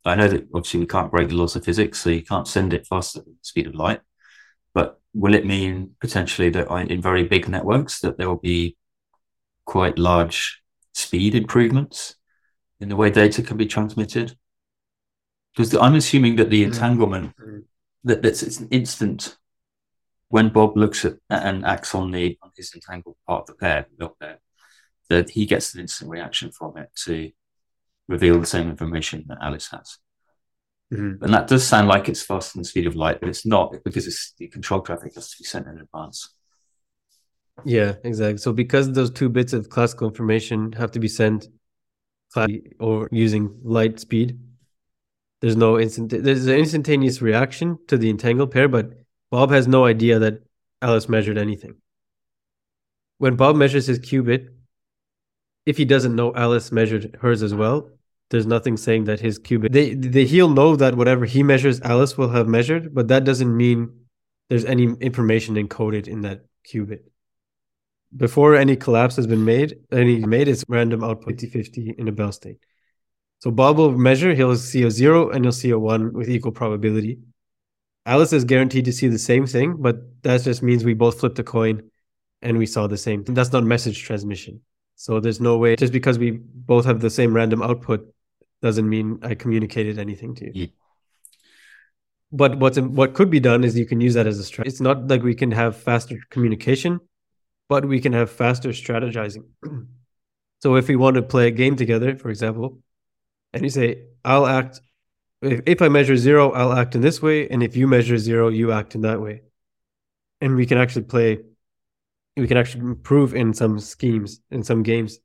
i 0.06 0.16
know 0.16 0.28
that 0.28 0.48
obviously 0.54 0.80
we 0.80 0.86
can't 0.86 1.12
break 1.12 1.30
the 1.30 1.36
laws 1.36 1.56
of 1.56 1.64
physics 1.64 2.00
so 2.00 2.10
you 2.10 2.24
can't 2.24 2.48
send 2.48 2.74
it 2.74 2.88
faster 2.88 3.20
than 3.22 3.34
the 3.34 3.40
speed 3.46 3.68
of 3.68 3.76
light 3.76 4.02
but 4.74 5.00
will 5.14 5.34
it 5.34 5.46
mean 5.46 5.96
potentially 6.00 6.50
that 6.50 6.70
in 6.90 7.02
very 7.02 7.24
big 7.24 7.48
networks 7.48 8.00
that 8.02 8.18
there 8.18 8.30
will 8.30 8.38
be 8.38 8.78
quite 9.66 9.98
large 9.98 10.62
speed 10.94 11.36
improvements 11.36 12.16
in 12.80 12.90
the 12.90 12.96
way 12.96 13.10
data 13.10 13.42
can 13.42 13.58
be 13.58 13.66
transmitted? 13.66 14.36
Because 15.56 15.74
I'm 15.76 15.96
assuming 15.96 16.36
that 16.38 16.50
the 16.50 16.64
mm. 16.64 16.68
entanglement 16.68 17.36
mm-hmm. 17.38 17.60
that 18.04 18.22
that's 18.22 18.44
it's 18.44 18.60
an 18.60 18.70
instant 18.70 19.38
when 20.30 20.50
Bob 20.50 20.78
looks 20.78 21.06
at 21.06 21.16
and 21.30 21.66
acts 21.66 21.96
on 21.96 22.12
the 22.12 22.38
on 22.42 22.52
his 22.56 22.74
entangled 22.76 23.18
part 23.28 23.42
of 23.42 23.48
the 23.48 23.54
pair, 23.56 23.88
pair, 24.20 24.40
that 25.10 25.32
he 25.32 25.46
gets 25.46 25.74
an 25.74 25.82
instant 25.82 26.12
reaction 26.12 26.52
from 26.52 26.78
it 26.78 26.90
to 27.06 27.32
reveal 28.10 28.40
the 28.40 28.46
same 28.46 28.70
information 28.70 29.24
that 29.30 29.38
Alice 29.42 29.70
has. 29.72 29.98
Mm-hmm. 30.94 31.24
And 31.24 31.34
that 31.34 31.48
does 31.48 31.66
sound 31.66 31.88
like 31.88 32.10
it's 32.10 32.22
faster 32.22 32.54
than 32.54 32.64
the 32.64 32.68
speed 32.68 32.88
of 32.88 32.96
light, 32.96 33.22
but 33.22 33.30
it's 33.30 33.46
not 33.46 33.74
because 33.86 34.08
it's 34.08 34.34
the 34.38 34.48
control 34.48 34.82
traffic 34.82 35.16
has 35.16 35.30
to 35.30 35.38
be 35.40 35.46
sent 35.46 35.68
in 35.68 35.78
advance. 35.78 36.34
Yeah, 37.64 37.94
exactly. 38.04 38.38
So 38.38 38.52
because 38.52 38.92
those 38.92 39.12
two 39.12 39.30
bits 39.30 39.54
of 39.54 39.70
classical 39.70 40.08
information 40.08 40.74
have 40.74 40.92
to 40.92 41.00
be 41.00 41.08
sent 41.08 41.48
or 42.80 43.10
using 43.12 43.60
light 43.64 44.00
speed. 44.00 44.40
There's 45.42 45.56
no 45.56 45.80
instant. 45.80 46.10
There's 46.12 46.48
an 46.48 46.56
instantaneous 46.56 47.22
reaction 47.22 47.80
to 47.88 47.98
the 47.98 48.10
entangled 48.10 48.52
pair, 48.52 48.68
but 48.68 48.92
Bob 49.32 49.52
has 49.52 49.68
no 49.68 49.86
idea 49.86 50.20
that 50.20 50.44
Alice 50.82 51.10
measured 51.10 51.38
anything. 51.38 51.76
When 53.18 53.36
Bob 53.36 53.56
measures 53.56 53.88
his 53.88 54.00
qubit, 54.00 54.50
if 55.66 55.78
he 55.78 55.86
doesn't 55.86 56.16
know 56.16 56.34
Alice 56.36 56.72
measured 56.72 57.18
hers 57.22 57.44
as 57.44 57.54
well, 57.54 57.90
there's 58.30 58.46
nothing 58.46 58.78
saying 58.78 59.06
that 59.06 59.20
his 59.20 59.40
qubit. 59.40 59.72
They, 59.72 60.26
he'll 60.26 60.50
know 60.50 60.76
that 60.76 60.96
whatever 60.96 61.26
he 61.26 61.44
measures, 61.44 61.82
Alice 61.82 62.18
will 62.18 62.30
have 62.30 62.48
measured, 62.48 62.94
but 62.94 63.08
that 63.08 63.24
doesn't 63.24 63.56
mean 63.56 63.92
there's 64.50 64.66
any 64.66 64.94
information 65.00 65.56
encoded 65.56 66.08
in 66.08 66.22
that 66.22 66.46
qubit 66.68 67.02
before 68.16 68.56
any 68.56 68.76
collapse 68.76 69.16
has 69.16 69.28
been 69.28 69.46
made, 69.46 69.78
any 69.92 70.20
made 70.26 70.48
is 70.48 70.66
random 70.68 71.04
output 71.04 71.36
50-50 71.36 72.00
in 72.00 72.08
a 72.08 72.12
Bell 72.12 72.32
state. 72.32 72.58
So 73.40 73.52
Bob 73.52 73.78
will 73.78 73.98
measure, 73.98 74.34
he'll 74.34 74.56
see 74.56 74.84
a 74.84 74.92
zero 74.92 75.30
and 75.30 75.46
he'll 75.46 75.52
see 75.52 75.70
a 75.70 75.80
one 75.80 76.14
with 76.14 76.30
equal 76.30 76.52
probability. 76.52 77.20
Alice 78.06 78.34
is 78.34 78.44
guaranteed 78.44 78.86
to 78.86 78.94
see 78.94 79.08
the 79.08 79.20
same 79.20 79.46
thing, 79.46 79.76
but 79.80 79.98
that 80.24 80.42
just 80.42 80.64
means 80.64 80.84
we 80.84 80.94
both 80.94 81.20
flipped 81.20 81.40
a 81.40 81.44
coin 81.44 81.90
and 82.42 82.58
we 82.58 82.66
saw 82.66 82.88
the 82.88 82.98
same 82.98 83.24
thing. 83.24 83.36
That's 83.36 83.52
not 83.52 83.64
message 83.64 84.04
transmission. 84.04 84.62
So 84.96 85.20
there's 85.20 85.40
no 85.40 85.58
way, 85.58 85.76
just 85.76 85.94
because 85.94 86.18
we 86.18 86.32
both 86.32 86.86
have 86.86 87.00
the 87.00 87.10
same 87.10 87.34
random 87.34 87.62
output 87.62 88.14
doesn't 88.62 88.88
mean 88.88 89.20
I 89.22 89.36
communicated 89.36 90.00
anything 90.00 90.36
to 90.36 90.46
you. 90.46 90.52
Yeah. 90.54 90.68
But 92.32 92.60
what's 92.60 92.80
what 92.80 93.16
could 93.16 93.30
be 93.30 93.40
done 93.40 93.64
is 93.64 93.78
you 93.78 93.86
can 93.86 94.02
use 94.02 94.14
that 94.14 94.28
as 94.28 94.38
a 94.38 94.44
strategy. 94.44 94.74
It's 94.74 94.82
not 94.82 95.08
like 95.08 95.24
we 95.24 95.34
can 95.34 95.52
have 95.52 95.78
faster 95.78 96.18
communication 96.30 97.00
but 97.70 97.86
we 97.86 98.02
can 98.02 98.12
have 98.14 98.30
faster 98.30 98.70
strategizing. 98.70 99.46
so 100.60 100.76
if 100.76 100.88
we 100.88 100.96
want 100.98 101.16
to 101.16 101.22
play 101.22 101.48
a 101.48 101.52
game 101.52 101.76
together, 101.76 102.18
for 102.18 102.30
example, 102.30 102.80
and 103.54 103.64
you 103.64 103.70
say, 103.70 104.08
I'll 104.26 104.48
act, 104.48 104.82
if, 105.42 105.62
if 105.66 105.82
I 105.82 105.88
measure 105.88 106.18
zero, 106.18 106.52
I'll 106.52 106.74
act 106.74 106.96
in 106.96 107.02
this 107.02 107.22
way. 107.22 107.48
And 107.48 107.64
if 107.64 107.78
you 107.78 107.88
measure 107.88 108.18
zero, 108.18 108.50
you 108.50 108.72
act 108.72 108.96
in 108.96 109.02
that 109.02 109.22
way. 109.22 109.44
And 110.42 110.56
we 110.56 110.66
can 110.66 110.78
actually 110.78 111.04
play, 111.04 111.40
we 112.36 112.48
can 112.48 112.58
actually 112.58 112.82
improve 112.82 113.36
in 113.36 113.54
some 113.54 113.80
schemes, 113.80 114.42
in 114.50 114.64
some 114.64 114.84
games 114.84 115.20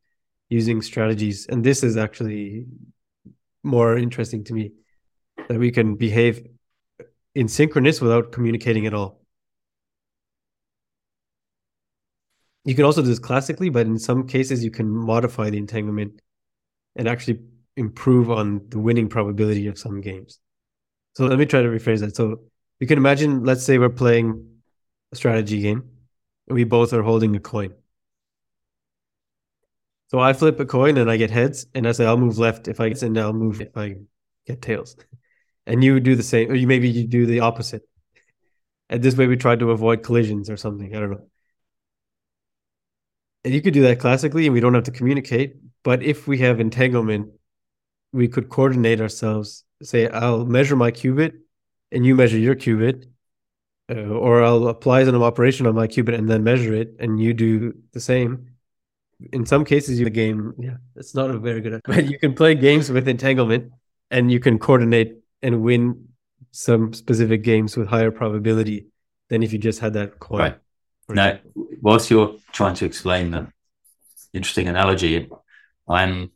using 0.50 0.82
strategies. 0.82 1.46
And 1.46 1.64
this 1.64 1.82
is 1.82 1.96
actually 1.96 2.66
more 3.64 3.96
interesting 3.96 4.44
to 4.44 4.52
me 4.52 4.72
that 5.48 5.58
we 5.58 5.70
can 5.70 5.96
behave 5.96 6.46
in 7.34 7.48
synchronous 7.48 8.00
without 8.00 8.32
communicating 8.32 8.86
at 8.86 8.94
all. 8.94 9.20
You 12.64 12.74
can 12.74 12.84
also 12.84 13.02
do 13.02 13.08
this 13.08 13.18
classically, 13.18 13.68
but 13.68 13.86
in 13.86 13.98
some 13.98 14.26
cases 14.26 14.64
you 14.64 14.70
can 14.70 14.88
modify 14.88 15.50
the 15.50 15.58
entanglement 15.58 16.20
and 16.96 17.08
actually 17.08 17.40
improve 17.76 18.30
on 18.30 18.62
the 18.68 18.78
winning 18.78 19.08
probability 19.08 19.66
of 19.66 19.78
some 19.78 20.00
games. 20.00 20.38
So 21.14 21.26
let 21.26 21.38
me 21.38 21.46
try 21.46 21.62
to 21.62 21.68
rephrase 21.68 22.00
that. 22.00 22.16
So 22.16 22.40
you 22.80 22.86
can 22.86 22.98
imagine, 22.98 23.44
let's 23.44 23.64
say 23.64 23.78
we're 23.78 23.90
playing 23.90 24.46
a 25.12 25.16
strategy 25.16 25.60
game 25.60 25.90
and 26.48 26.54
we 26.54 26.64
both 26.64 26.92
are 26.92 27.02
holding 27.02 27.36
a 27.36 27.40
coin. 27.40 27.74
So 30.10 30.18
I 30.20 30.32
flip 30.32 30.60
a 30.60 30.66
coin 30.66 30.96
and 30.96 31.10
I 31.10 31.16
get 31.16 31.30
heads, 31.30 31.66
and 31.74 31.88
I 31.88 31.92
say 31.92 32.06
I'll 32.06 32.16
move 32.16 32.38
left 32.38 32.68
if 32.68 32.80
I 32.80 32.90
get 32.90 33.02
and 33.02 33.18
I'll 33.18 33.32
move 33.32 33.60
if 33.60 33.76
I 33.76 33.96
get 34.46 34.62
tails. 34.62 34.96
And 35.66 35.82
you 35.82 35.98
do 35.98 36.14
the 36.14 36.22
same, 36.22 36.50
or 36.50 36.54
you 36.54 36.66
maybe 36.66 36.90
you 36.90 37.06
do 37.06 37.24
the 37.24 37.40
opposite. 37.40 37.88
And 38.90 39.02
this 39.02 39.16
way 39.16 39.26
we 39.26 39.38
try 39.38 39.56
to 39.56 39.70
avoid 39.70 40.02
collisions 40.02 40.50
or 40.50 40.58
something. 40.58 40.94
I 40.94 41.00
don't 41.00 41.10
know 41.12 41.26
and 43.44 43.52
you 43.52 43.60
could 43.60 43.74
do 43.74 43.82
that 43.82 44.00
classically 44.00 44.46
and 44.46 44.54
we 44.54 44.60
don't 44.60 44.74
have 44.74 44.84
to 44.84 44.90
communicate 44.90 45.56
but 45.82 46.02
if 46.02 46.26
we 46.26 46.38
have 46.38 46.60
entanglement 46.60 47.28
we 48.12 48.26
could 48.26 48.48
coordinate 48.48 49.00
ourselves 49.00 49.64
say 49.82 50.08
i'll 50.08 50.46
measure 50.46 50.76
my 50.76 50.90
qubit 50.90 51.34
and 51.92 52.04
you 52.06 52.14
measure 52.14 52.38
your 52.38 52.54
qubit 52.54 53.06
uh, 53.90 53.94
or 53.94 54.42
i'll 54.42 54.68
apply 54.68 55.04
some 55.04 55.22
operation 55.22 55.66
on 55.66 55.74
my 55.74 55.86
qubit 55.86 56.14
and 56.14 56.28
then 56.28 56.42
measure 56.42 56.74
it 56.74 56.96
and 56.98 57.20
you 57.20 57.34
do 57.34 57.74
the 57.92 58.00
same 58.00 58.53
in 59.32 59.46
some 59.46 59.64
cases 59.64 59.98
you 59.98 60.04
the 60.04 60.10
game 60.10 60.52
yeah 60.58 60.76
it's 60.96 61.14
not 61.14 61.30
a 61.30 61.38
very 61.38 61.60
good 61.60 61.80
but 61.86 62.04
you 62.06 62.18
can 62.18 62.34
play 62.34 62.54
games 62.54 62.90
with 62.90 63.08
entanglement 63.08 63.72
and 64.10 64.30
you 64.30 64.40
can 64.40 64.58
coordinate 64.58 65.16
and 65.42 65.62
win 65.62 66.08
some 66.50 66.92
specific 66.92 67.42
games 67.42 67.76
with 67.76 67.88
higher 67.88 68.10
probability 68.10 68.86
than 69.28 69.42
if 69.42 69.52
you 69.52 69.58
just 69.58 69.80
had 69.80 69.92
that 69.94 70.18
coin 70.18 70.40
right 70.40 70.58
now, 71.08 71.38
whilst 71.80 72.10
you're 72.10 72.36
trying 72.52 72.74
to 72.76 72.84
explain 72.84 73.30
the 73.30 73.48
interesting 74.32 74.68
analogy, 74.68 75.28
I'm 75.88 76.30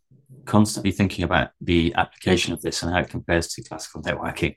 constantly 0.45 0.93
thinking 0.93 1.25
about 1.25 1.51
the 1.61 1.95
application 1.95 2.53
of 2.53 2.61
this 2.63 2.83
and 2.83 2.93
how 2.93 3.01
it 3.01 3.09
compares 3.09 3.49
to 3.49 3.63
classical 3.63 4.03
networking. 4.03 4.57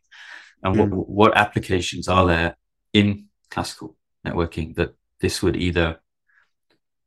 And 0.64 0.76
Mm. 0.76 0.90
what, 0.90 1.10
what 1.10 1.38
applications 1.38 2.08
are 2.08 2.28
there 2.28 2.56
in 2.94 3.28
classical 3.50 3.96
networking 4.26 4.76
that 4.76 4.94
this 5.20 5.42
would 5.42 5.56
either 5.56 6.00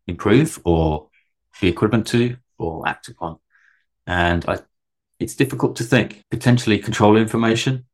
improve 0.07 0.61
or 0.65 1.09
be 1.61 1.69
equivalent 1.69 2.07
to 2.09 2.37
or 2.59 2.87
act 2.89 3.09
upon? 3.09 3.39
And 4.07 4.45
I, 4.47 4.59
it's 5.19 5.35
difficult 5.35 5.77
to 5.77 5.85
think. 5.85 6.25
Potentially 6.31 6.79
control 6.79 7.17
information, 7.17 7.87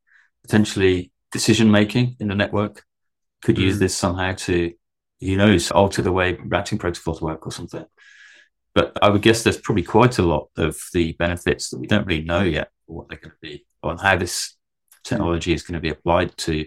potentially 0.42 1.12
decision 1.33 1.70
making 1.70 2.16
in 2.20 2.29
the 2.29 2.35
network. 2.35 2.85
Could 3.42 3.59
use 3.59 3.77
Mhm. 3.77 3.81
this 3.81 3.96
somehow 3.96 4.33
to, 4.33 4.73
you 5.20 5.37
know, 5.37 5.57
alter 5.73 6.03
the 6.03 6.12
way 6.12 6.35
routing 6.35 6.79
protocols 6.79 7.23
work 7.23 7.46
or 7.46 7.53
something. 7.53 7.87
But 8.75 8.96
I 9.03 9.11
would 9.11 9.23
guess 9.23 9.42
there's 9.42 9.61
probably 9.61 9.83
quite 9.83 10.18
a 10.18 10.23
lot 10.23 10.49
of 10.57 10.77
the 10.92 11.12
benefits 11.12 11.70
that 11.70 11.79
we 11.79 11.87
don't 11.87 12.07
really 12.07 12.23
know 12.25 12.42
yet 12.42 12.70
what 12.87 13.09
they're 13.09 13.18
going 13.18 13.31
to 13.33 13.37
be 13.40 13.64
on 13.83 13.99
how 13.99 14.16
this 14.16 14.57
technology 15.05 15.53
is 15.53 15.62
going 15.62 15.75
to 15.75 15.81
be 15.81 15.88
applied 15.88 16.37
to 16.37 16.66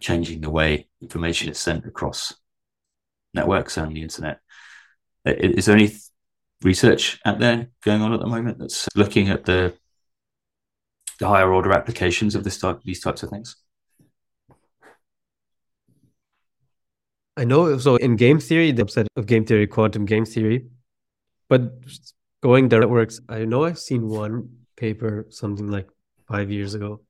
changing 0.00 0.40
the 0.40 0.50
way 0.50 0.88
information 1.00 1.48
is 1.48 1.58
sent 1.58 1.86
across 1.86 2.34
networks 3.34 3.76
and 3.76 3.96
the 3.96 4.02
internet. 4.02 4.40
Uh, 5.26 5.30
I- 5.30 5.54
Is 5.58 5.66
there 5.66 5.76
any 5.76 5.92
research 6.62 7.20
out 7.24 7.38
there 7.40 7.68
going 7.82 8.02
on 8.02 8.12
at 8.12 8.20
the 8.20 8.26
moment 8.26 8.58
that's 8.58 8.88
looking 8.94 9.28
at 9.28 9.44
the 9.44 9.74
the 11.18 11.28
higher 11.28 11.52
order 11.52 11.72
applications 11.72 12.34
of 12.34 12.42
this 12.44 12.58
type 12.58 12.80
these 12.84 13.00
types 13.00 13.22
of 13.22 13.30
things? 13.30 13.56
I 17.36 17.44
know. 17.44 17.78
So 17.78 17.96
in 17.96 18.16
game 18.16 18.38
theory, 18.40 18.72
the 18.72 18.82
upset 18.82 19.06
of 19.16 19.26
game 19.26 19.44
theory, 19.44 19.66
quantum 19.66 20.04
game 20.04 20.24
theory, 20.24 20.66
but 21.48 21.62
going 22.42 22.68
direct 22.68 22.90
works. 22.90 23.20
I 23.28 23.44
know 23.44 23.64
I've 23.64 23.78
seen 23.78 24.08
one 24.08 24.48
paper 24.76 25.26
something 25.30 25.68
like 25.70 25.88
five 26.28 26.50
years 26.50 26.74
ago 26.74 27.00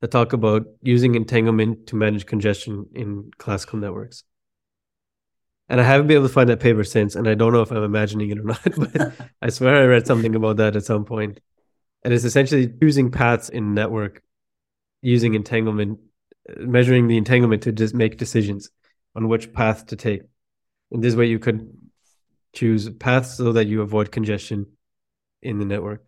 that 0.00 0.10
talk 0.10 0.32
about 0.32 0.66
using 0.82 1.14
entanglement 1.14 1.86
to 1.88 1.96
manage 1.96 2.26
congestion 2.26 2.86
in 2.94 3.30
classical 3.38 3.78
networks. 3.78 4.24
And 5.70 5.80
I 5.80 5.84
haven't 5.84 6.08
been 6.08 6.16
able 6.16 6.26
to 6.26 6.32
find 6.34 6.50
that 6.50 6.58
paper 6.58 6.82
since, 6.82 7.14
and 7.14 7.28
I 7.28 7.34
don't 7.34 7.52
know 7.52 7.62
if 7.62 7.70
I'm 7.70 7.84
imagining 7.84 8.30
it 8.30 8.38
or 8.40 8.42
not, 8.42 8.60
but 8.76 9.14
I 9.40 9.50
swear 9.50 9.76
I 9.76 9.86
read 9.86 10.06
something 10.06 10.34
about 10.34 10.56
that 10.56 10.74
at 10.74 10.84
some 10.84 11.04
point. 11.04 11.38
And 12.02 12.12
it's 12.12 12.24
essentially 12.24 12.66
choosing 12.80 13.12
paths 13.12 13.48
in 13.48 13.72
network 13.72 14.22
using 15.00 15.34
entanglement, 15.34 16.00
measuring 16.56 17.06
the 17.06 17.16
entanglement 17.16 17.62
to 17.62 17.72
just 17.72 17.94
make 17.94 18.18
decisions 18.18 18.70
on 19.14 19.28
which 19.28 19.52
path 19.52 19.86
to 19.86 19.96
take. 19.96 20.22
In 20.90 21.00
this 21.00 21.14
way, 21.14 21.26
you 21.26 21.38
could 21.38 21.72
choose 22.52 22.90
paths 22.90 23.36
so 23.36 23.52
that 23.52 23.68
you 23.68 23.80
avoid 23.80 24.10
congestion 24.10 24.66
in 25.40 25.60
the 25.60 25.64
network. 25.64 26.04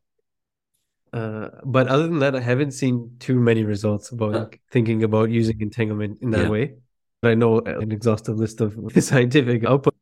Uh, 1.13 1.51
but 1.65 1.87
other 1.87 2.09
than 2.09 2.19
that, 2.19 2.35
I 2.35 2.41
haven't 2.41 2.73
seen 2.73 3.17
too 3.21 3.39
many 3.39 3.63
results 3.63 4.11
about 4.11 4.35
Uh, 4.35 4.47
thinking 4.73 5.05
about 5.05 5.31
using 5.31 5.61
entanglement 5.61 6.19
in 6.21 6.31
that 6.33 6.41
Yeah. 6.43 6.49
way. 6.49 6.75
But 7.23 7.31
I 7.31 7.35
know 7.35 7.61
an 7.61 7.93
exhaustive 7.93 8.37
list 8.37 8.61
of 8.61 8.77
scientific 9.03 9.65
output. 9.65 9.95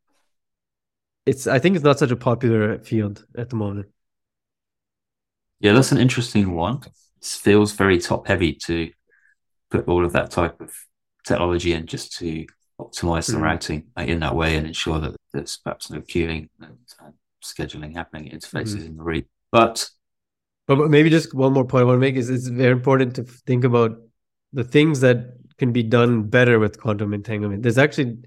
It's 1.27 1.45
I 1.45 1.59
think 1.59 1.75
it's 1.75 1.85
not 1.85 1.99
such 1.99 2.09
a 2.09 2.15
popular 2.15 2.79
field 2.79 3.25
at 3.37 3.49
the 3.51 3.55
moment. 3.55 3.87
Yeah, 5.59 5.73
that's 5.73 5.91
an 5.91 5.99
interesting 5.99 6.53
one. 6.53 6.81
It 6.83 7.25
feels 7.25 7.73
very 7.73 7.99
top 7.99 8.27
heavy 8.27 8.53
to 8.65 8.89
put 9.69 9.87
all 9.87 10.03
of 10.03 10.13
that 10.13 10.31
type 10.31 10.59
of 10.59 10.75
technology 11.23 11.73
in 11.73 11.85
just 11.85 12.17
to 12.17 12.47
optimize 12.79 13.27
the 13.27 13.37
Mhm. 13.37 13.41
routing 13.41 13.87
in 13.97 14.19
that 14.21 14.35
way 14.35 14.55
and 14.57 14.65
ensure 14.65 14.99
that 14.99 15.15
there's 15.31 15.57
perhaps 15.57 15.91
no 15.91 16.01
queuing 16.01 16.49
and, 16.59 16.77
and 17.01 17.13
scheduling 17.43 17.95
happening 17.95 18.31
at 18.31 18.41
interfaces 18.41 18.83
in 18.83 18.97
the 18.97 19.03
read. 19.03 19.27
But 19.51 19.87
But, 20.65 20.77
but 20.77 20.89
maybe 20.89 21.11
just 21.11 21.35
one 21.35 21.53
more 21.53 21.65
point 21.65 21.83
I 21.83 21.85
want 21.85 21.97
to 21.97 21.99
make 21.99 22.15
is 22.15 22.31
it's 22.31 22.47
very 22.47 22.71
important 22.71 23.15
to 23.17 23.23
think 23.23 23.63
about 23.63 23.91
the 24.53 24.63
things 24.63 25.01
that 25.01 25.37
can 25.61 25.71
be 25.71 25.83
done 25.83 26.23
better 26.23 26.57
with 26.57 26.81
quantum 26.81 27.13
entanglement. 27.13 27.61
There's 27.61 27.77
actually 27.77 28.17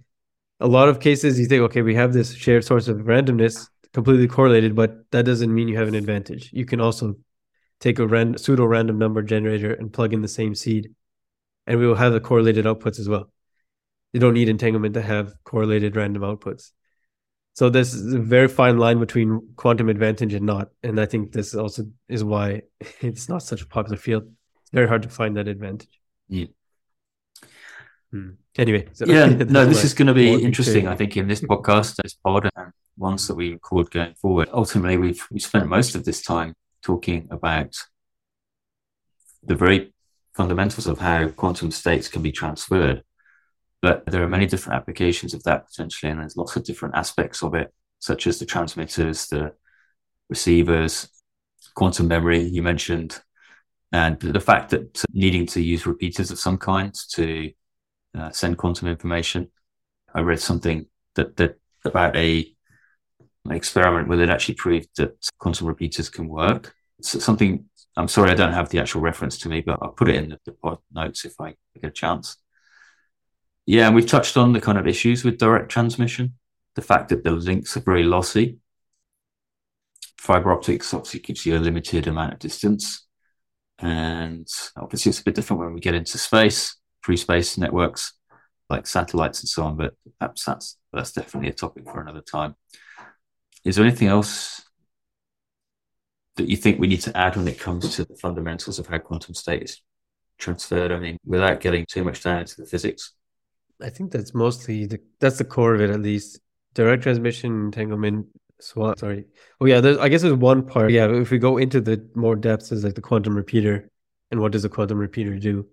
a 0.61 0.69
lot 0.69 0.89
of 0.89 1.01
cases 1.01 1.37
you 1.37 1.47
think, 1.47 1.63
okay, 1.63 1.83
we 1.83 1.97
have 1.97 2.13
this 2.13 2.33
shared 2.33 2.65
source 2.65 2.87
of 2.87 2.99
randomness 2.99 3.69
completely 3.93 4.29
correlated, 4.29 4.77
but 4.77 5.11
that 5.11 5.25
doesn't 5.25 5.53
mean 5.53 5.67
you 5.67 5.77
have 5.77 5.89
an 5.89 5.97
advantage. 5.97 6.51
You 6.53 6.65
can 6.65 6.81
also 6.81 7.17
take 7.81 7.99
a 7.99 8.07
ran- 8.07 8.39
pseudo 8.39 8.65
random 8.67 8.99
number 8.99 9.21
generator 9.21 9.75
and 9.75 9.93
plug 9.93 10.13
in 10.13 10.23
the 10.23 10.29
same 10.29 10.55
seed, 10.55 10.95
and 11.67 11.81
we 11.81 11.89
will 11.89 11.97
have 11.97 12.13
the 12.13 12.21
correlated 12.21 12.67
outputs 12.67 13.01
as 13.01 13.09
well. 13.09 13.33
You 14.13 14.21
don't 14.21 14.35
need 14.35 14.49
entanglement 14.49 14.95
to 14.95 15.03
have 15.03 15.35
correlated 15.43 15.97
random 15.97 16.23
outputs. 16.23 16.71
So 17.55 17.69
this 17.69 17.95
is 17.95 18.15
a 18.15 18.21
very 18.21 18.47
fine 18.47 18.79
line 18.79 19.01
between 19.01 19.41
quantum 19.57 19.89
advantage 19.89 20.35
and 20.35 20.47
not, 20.47 20.69
and 20.85 21.01
I 21.01 21.07
think 21.07 21.33
this 21.33 21.53
also 21.53 21.87
is 22.09 22.23
why 22.23 22.63
it's 23.01 23.29
not 23.29 23.43
such 23.43 23.63
a 23.63 23.67
popular 23.67 23.97
field. 23.97 24.23
It's 24.63 24.71
very 24.71 24.87
hard 24.87 25.03
to 25.03 25.09
find 25.09 25.37
that 25.37 25.49
advantage. 25.49 25.99
Yeah. 26.29 26.47
Hmm. 28.15 28.31
Anyway, 28.57 28.87
yeah, 29.05 29.27
no, 29.27 29.67
this 29.67 29.83
is 29.83 29.93
going 29.93 30.07
to 30.07 30.15
be 30.15 30.33
interesting. 30.41 30.87
I 30.87 30.95
think 30.95 31.17
in 31.17 31.27
this 31.27 31.41
podcast, 31.41 31.97
this 31.97 32.15
pod, 32.15 32.49
and 32.55 32.73
ones 32.97 33.27
that 33.27 33.35
we 33.35 33.55
record 33.55 33.91
going 33.91 34.15
forward. 34.15 34.49
Ultimately, 34.53 34.97
we've 34.99 35.27
we 35.33 35.41
spent 35.41 35.67
most 35.67 35.97
of 35.97 36.05
this 36.05 36.23
time 36.23 36.55
talking 36.81 37.27
about 37.33 37.75
the 39.43 39.57
very 39.57 39.93
fundamentals 40.37 40.87
of 40.87 41.01
how 41.01 41.27
quantum 41.27 41.73
states 41.73 42.07
can 42.07 42.23
be 42.23 42.31
transferred. 42.31 43.03
But 43.83 44.07
there 44.07 44.23
are 44.23 44.29
many 44.29 44.47
different 44.47 44.77
applications 44.81 45.35
of 45.35 45.43
that 45.43 45.67
potentially, 45.67 46.13
and 46.13 46.21
there's 46.21 46.37
lots 46.37 46.55
of 46.55 46.63
different 46.63 46.95
aspects 46.95 47.43
of 47.43 47.55
it, 47.55 47.75
such 47.99 48.29
as 48.29 48.39
the 48.39 48.47
transmitters, 48.47 49.27
the 49.27 49.55
receivers, 50.31 51.09
quantum 51.75 52.07
memory 52.07 52.43
you 52.43 52.63
mentioned, 52.63 53.21
and 53.91 54.21
the 54.21 54.39
fact 54.39 54.71
that 54.71 55.03
needing 55.13 55.47
to 55.47 55.61
use 55.61 55.85
repeaters 55.85 56.31
of 56.31 56.39
some 56.39 56.59
kind 56.59 56.95
to 57.15 57.51
uh, 58.15 58.31
send 58.31 58.59
quantum 58.59 58.89
information. 58.89 59.51
I 60.15 60.21
read 60.21 60.41
something 60.41 60.87
that 61.15 61.37
that 61.37 61.59
about 61.85 62.17
a 62.17 62.51
an 63.45 63.53
experiment 63.53 64.09
where 64.09 64.21
it 64.21 64.31
actually 64.31 64.55
proved 64.55 64.89
that 64.97 65.17
quantum 65.39 65.67
repeaters 65.67 66.09
can 66.09 66.29
work. 66.29 66.75
Something 67.03 67.67
I'm 67.97 68.09
sorry 68.09 68.31
I 68.31 68.35
don't 68.35 68.53
have 68.53 68.71
the 68.71 68.81
actual 68.81 69.03
reference 69.03 69.39
to 69.39 69.49
me, 69.49 69.61
but 69.61 69.79
I'll 69.81 69.93
put 69.93 70.09
it 70.09 70.17
in 70.17 70.31
the, 70.31 70.39
the 70.45 70.53
pod 70.53 70.79
notes 70.93 71.25
if 71.25 71.41
I 71.41 71.55
get 71.75 71.85
a 71.85 71.91
chance. 71.91 72.37
Yeah, 73.67 73.87
and 73.87 73.95
we've 73.95 74.07
touched 74.07 74.37
on 74.37 74.53
the 74.53 74.61
kind 74.61 74.79
of 74.79 74.87
issues 74.87 75.25
with 75.25 75.39
direct 75.39 75.71
transmission, 75.71 76.35
the 76.75 76.83
fact 76.83 77.09
that 77.09 77.25
the 77.25 77.31
links 77.31 77.77
are 77.77 77.81
very 77.81 78.03
lossy. 78.03 78.59
Fiber 80.19 80.53
optics 80.53 80.93
obviously 80.93 81.21
gives 81.21 81.47
you 81.47 81.57
a 81.57 81.61
limited 81.61 82.07
amount 82.07 82.35
of 82.35 82.39
distance. 82.41 83.07
And 83.79 84.47
obviously 84.77 85.11
it's 85.11 85.21
a 85.21 85.25
bit 85.25 85.35
different 85.35 85.61
when 85.61 85.75
we 85.75 85.81
get 85.81 85.95
into 85.95 86.19
space, 86.19 86.77
free 87.05 87.17
space 87.19 87.59
networks 87.59 88.15
like 88.71 88.87
satellites 88.87 89.41
and 89.41 89.49
so 89.49 89.63
on, 89.63 89.77
but 89.77 89.93
perhaps 90.19 90.45
that's 90.45 90.79
that's 90.93 91.13
definitely 91.13 91.51
a 91.51 91.53
topic 91.53 91.85
for 91.85 92.01
another 92.01 92.23
time. 92.23 92.57
Is 93.63 93.77
there 93.77 93.85
anything 93.85 94.09
else 94.09 94.63
that 96.37 96.49
you 96.49 96.57
think 96.57 96.81
we 96.81 96.87
need 96.87 97.03
to 97.03 97.17
add 97.17 97.37
when 97.37 97.47
it 97.47 97.61
comes 97.61 97.95
to 97.97 98.05
the 98.05 98.17
fundamentals 98.17 98.79
of 98.79 98.87
how 98.87 98.99
quantum 98.99 99.35
state 99.35 99.63
is 99.63 99.83
transferred? 100.39 100.93
I 100.93 100.99
mean, 100.99 101.19
without 101.27 101.61
getting 101.61 101.85
too 101.87 102.05
much 102.05 102.23
down 102.23 102.41
into 102.41 102.57
the 102.57 102.67
physics. 102.67 103.13
I 103.83 103.91
think 103.91 104.11
that's 104.11 104.35
mostly 104.35 104.87
the 104.87 105.01
that's 105.21 105.37
the 105.37 105.45
core 105.45 105.75
of 105.75 105.83
it 105.83 105.91
at 105.91 106.01
least. 106.01 106.41
Direct 106.73 107.03
transmission 107.03 107.67
entanglement 107.67 108.27
swap. 108.61 108.99
Sorry. 108.99 109.27
Oh 109.61 109.67
yeah, 109.67 109.83
I 110.01 110.09
guess 110.09 110.23
there's 110.23 110.35
one 110.35 110.67
part. 110.67 110.91
Yeah, 110.91 111.09
if 111.11 111.31
we 111.31 111.39
go 111.39 111.59
into 111.59 111.83
the 111.83 112.09
more 112.15 112.35
depths 112.35 112.73
is 112.73 112.83
like 112.83 112.95
the 112.95 113.03
quantum 113.03 113.37
repeater 113.37 113.91
and 114.31 114.41
what 114.41 114.53
does 114.53 114.65
a 114.65 114.71
quantum 114.71 114.99
repeater 114.99 115.39
do? 115.39 115.67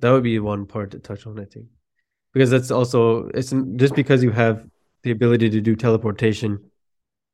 That 0.00 0.10
would 0.12 0.22
be 0.22 0.38
one 0.38 0.66
part 0.66 0.90
to 0.92 0.98
touch 0.98 1.26
on, 1.26 1.38
I 1.38 1.44
think. 1.44 1.66
Because 2.32 2.50
that's 2.50 2.70
also 2.70 3.28
it's 3.28 3.52
just 3.76 3.94
because 3.94 4.22
you 4.22 4.30
have 4.30 4.66
the 5.02 5.10
ability 5.10 5.50
to 5.50 5.60
do 5.60 5.76
teleportation 5.76 6.70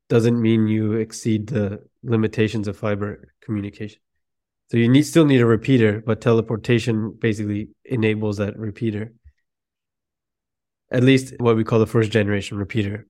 doesn't 0.09 0.41
mean 0.41 0.69
you 0.69 0.93
exceed 0.93 1.49
the 1.49 1.83
limitations 2.03 2.69
of 2.69 2.77
fiber 2.77 3.33
communication. 3.41 4.01
So 4.71 4.77
you 4.77 4.89
need 4.89 5.03
still 5.03 5.25
need 5.25 5.41
a 5.41 5.47
repeater, 5.47 6.03
but 6.05 6.21
teleportation 6.21 7.17
basically 7.19 7.71
enables 7.85 8.37
that 8.39 8.59
repeater 8.59 9.13
at 10.93 11.03
least 11.03 11.35
what 11.39 11.57
we 11.57 11.65
call 11.65 11.79
the 11.79 11.87
first 11.87 12.13
generation 12.13 12.59
repeater. 12.59 13.07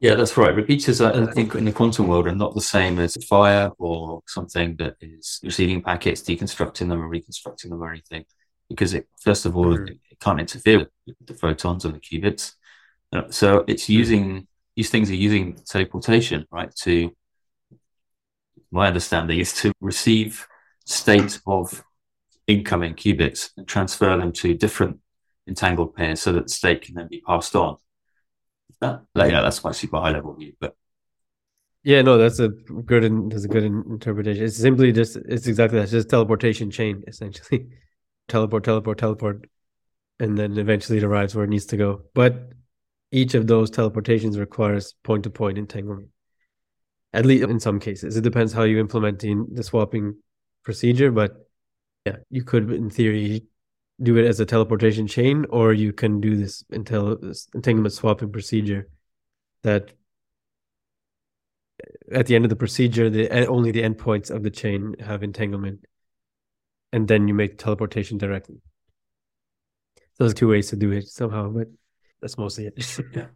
Yeah, 0.00 0.14
that's 0.14 0.36
right. 0.36 0.54
Repeaters, 0.54 1.00
I 1.00 1.22
I 1.22 1.32
think, 1.32 1.54
in 1.54 1.64
the 1.64 1.72
quantum 1.72 2.06
world 2.06 2.26
are 2.26 2.34
not 2.34 2.54
the 2.54 2.60
same 2.60 2.98
as 2.98 3.16
fire 3.24 3.70
or 3.78 4.22
something 4.26 4.76
that 4.76 4.96
is 5.00 5.40
receiving 5.42 5.82
packets, 5.82 6.20
deconstructing 6.20 6.88
them, 6.88 7.00
and 7.00 7.10
reconstructing 7.10 7.70
them, 7.70 7.82
or 7.82 7.90
anything. 7.90 8.26
Because 8.68 8.94
it, 8.94 9.08
first 9.20 9.46
of 9.46 9.56
all, 9.56 9.76
Mhm. 9.76 9.98
it 10.10 10.20
can't 10.20 10.40
interfere 10.40 10.78
with 10.78 11.16
the 11.24 11.34
photons 11.34 11.84
and 11.84 11.94
the 11.94 12.00
qubits. 12.00 12.54
Uh, 13.12 13.30
So 13.30 13.64
it's 13.68 13.88
using 13.88 14.48
these 14.74 14.90
things 14.90 15.08
are 15.10 15.14
using 15.14 15.54
teleportation, 15.64 16.46
right? 16.50 16.74
To 16.84 17.16
my 18.70 18.88
understanding 18.88 19.38
is 19.38 19.52
to 19.62 19.72
receive 19.80 20.46
state 20.84 21.40
of 21.46 21.82
incoming 22.46 22.94
qubits 22.94 23.50
and 23.56 23.66
transfer 23.66 24.16
them 24.18 24.32
to 24.32 24.54
different 24.54 25.00
entangled 25.46 25.94
pairs 25.94 26.20
so 26.20 26.32
that 26.32 26.44
the 26.44 26.52
state 26.52 26.82
can 26.82 26.94
then 26.94 27.08
be 27.08 27.22
passed 27.26 27.54
on. 27.56 27.76
That, 28.80 29.04
that- 29.14 29.30
yeah, 29.30 29.40
that's 29.42 29.64
my 29.64 29.72
super 29.72 29.98
high 29.98 30.10
level 30.10 30.34
view, 30.34 30.52
but 30.60 30.76
Yeah, 31.84 32.02
no, 32.02 32.18
that's 32.18 32.40
a 32.40 32.48
good 32.48 33.04
that's 33.30 33.44
a 33.44 33.48
good 33.48 33.64
interpretation. 33.64 34.44
It's 34.44 34.56
simply 34.56 34.92
just 34.92 35.16
it's 35.16 35.46
exactly 35.46 35.78
that. 35.78 35.84
It's 35.84 35.92
just 35.92 36.10
teleportation 36.10 36.70
chain 36.70 37.04
essentially. 37.06 37.68
teleport, 38.28 38.64
teleport, 38.64 38.98
teleport, 38.98 39.46
and 40.18 40.36
then 40.36 40.58
eventually 40.58 40.98
it 40.98 41.04
arrives 41.04 41.34
where 41.34 41.44
it 41.44 41.50
needs 41.50 41.66
to 41.66 41.76
go. 41.76 42.02
But 42.14 42.52
each 43.12 43.34
of 43.34 43.46
those 43.46 43.70
teleportations 43.70 44.38
requires 44.38 44.94
point 45.02 45.24
to 45.24 45.30
point 45.30 45.58
entanglement. 45.58 46.08
At 47.12 47.24
least 47.24 47.44
in 47.44 47.60
some 47.60 47.80
cases, 47.80 48.16
it 48.16 48.22
depends 48.22 48.52
how 48.52 48.64
you 48.64 48.78
implement 48.78 49.20
the 49.20 49.62
swapping 49.62 50.16
procedure. 50.64 51.10
But 51.10 51.48
yeah, 52.04 52.16
you 52.30 52.44
could, 52.44 52.70
in 52.70 52.90
theory, 52.90 53.44
do 54.02 54.16
it 54.18 54.26
as 54.26 54.40
a 54.40 54.44
teleportation 54.44 55.06
chain, 55.06 55.46
or 55.48 55.72
you 55.72 55.92
can 55.92 56.20
do 56.20 56.36
this 56.36 56.64
entanglement 56.70 57.92
swapping 57.92 58.30
procedure 58.30 58.88
that 59.62 59.92
at 62.12 62.26
the 62.26 62.34
end 62.34 62.44
of 62.44 62.50
the 62.50 62.56
procedure, 62.56 63.08
the 63.08 63.46
only 63.46 63.70
the 63.70 63.82
endpoints 63.82 64.30
of 64.30 64.42
the 64.42 64.50
chain 64.50 64.96
have 65.00 65.22
entanglement, 65.22 65.84
and 66.96 67.06
then 67.06 67.28
you 67.28 67.34
make 67.34 67.58
teleportation 67.58 68.16
directly. 68.16 68.56
Those 70.18 70.28
there's 70.28 70.34
two 70.34 70.48
ways 70.48 70.70
to 70.70 70.76
do 70.76 70.92
it 70.92 71.06
somehow, 71.06 71.50
but 71.50 71.68
that's 72.22 72.38
mostly 72.38 72.68
it. 72.68 72.98
yeah. 73.14 73.26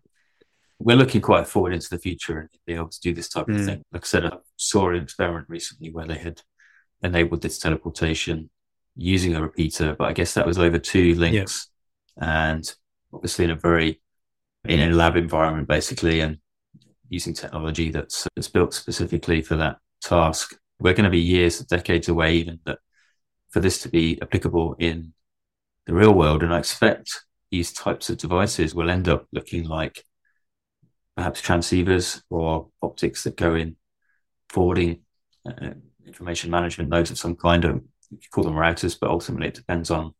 We're 0.78 0.96
looking 0.96 1.20
quite 1.20 1.46
forward 1.46 1.74
into 1.74 1.90
the 1.90 1.98
future 1.98 2.38
and 2.38 2.48
be 2.66 2.72
able 2.72 2.88
to 2.88 3.00
do 3.00 3.12
this 3.12 3.28
type 3.28 3.48
mm. 3.48 3.60
of 3.60 3.66
thing. 3.66 3.84
Like 3.92 4.02
I 4.02 4.06
said, 4.06 4.24
I 4.24 4.38
saw 4.56 4.88
an 4.88 5.02
experiment 5.02 5.44
recently 5.50 5.90
where 5.90 6.06
they 6.06 6.16
had 6.16 6.40
enabled 7.02 7.42
this 7.42 7.58
teleportation 7.58 8.48
using 8.96 9.36
a 9.36 9.42
repeater, 9.42 9.94
but 9.94 10.08
I 10.08 10.14
guess 10.14 10.32
that 10.32 10.46
was 10.46 10.58
over 10.58 10.78
two 10.78 11.14
links 11.16 11.68
yeah. 12.16 12.46
and 12.52 12.74
obviously 13.12 13.44
in 13.44 13.50
a 13.50 13.56
very 13.56 14.00
in 14.64 14.80
a 14.80 14.94
lab 14.94 15.16
environment 15.16 15.68
basically 15.68 16.20
and 16.20 16.38
using 17.10 17.34
technology 17.34 17.90
that's, 17.90 18.26
that's 18.34 18.48
built 18.48 18.72
specifically 18.72 19.42
for 19.42 19.56
that 19.56 19.76
task. 20.00 20.56
We're 20.78 20.94
going 20.94 21.04
to 21.04 21.10
be 21.10 21.18
years, 21.18 21.58
decades 21.58 22.08
away, 22.08 22.36
even 22.36 22.58
that 22.64 22.78
for 23.50 23.60
this 23.60 23.82
to 23.82 23.88
be 23.88 24.18
applicable 24.22 24.76
in 24.78 25.12
the 25.86 25.94
real 25.94 26.14
world. 26.14 26.42
And 26.42 26.54
I 26.54 26.58
expect 26.58 27.24
these 27.50 27.72
types 27.72 28.10
of 28.10 28.18
devices 28.18 28.74
will 28.74 28.90
end 28.90 29.08
up 29.08 29.26
looking 29.32 29.64
like 29.64 30.04
perhaps 31.16 31.42
transceivers 31.42 32.22
or 32.30 32.68
optics 32.82 33.24
that 33.24 33.36
go 33.36 33.54
in 33.54 33.76
forwarding 34.48 35.00
uh, 35.46 35.70
information 36.06 36.50
management 36.50 36.90
nodes 36.90 37.10
of 37.10 37.18
some 37.18 37.36
kind. 37.36 37.64
Of, 37.64 37.82
you 38.10 38.18
could 38.18 38.30
call 38.30 38.44
them 38.44 38.54
routers, 38.54 38.96
but 39.00 39.10
ultimately 39.10 39.48
it 39.48 39.54
depends 39.54 39.90
on 39.90 40.14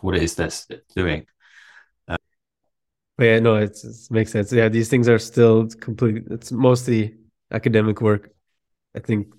what 0.00 0.16
it 0.16 0.22
is 0.22 0.34
they're 0.34 0.80
doing. 0.94 1.26
Yeah, 3.18 3.38
no, 3.38 3.56
it 3.56 3.78
makes 4.10 4.32
sense. 4.32 4.52
Yeah, 4.52 4.68
these 4.68 4.88
things 4.88 5.08
are 5.08 5.18
still 5.18 5.68
complete. 5.68 6.24
It's 6.30 6.50
mostly 6.50 7.14
academic 7.52 8.00
work. 8.00 8.30
I 8.96 9.00
think 9.00 9.34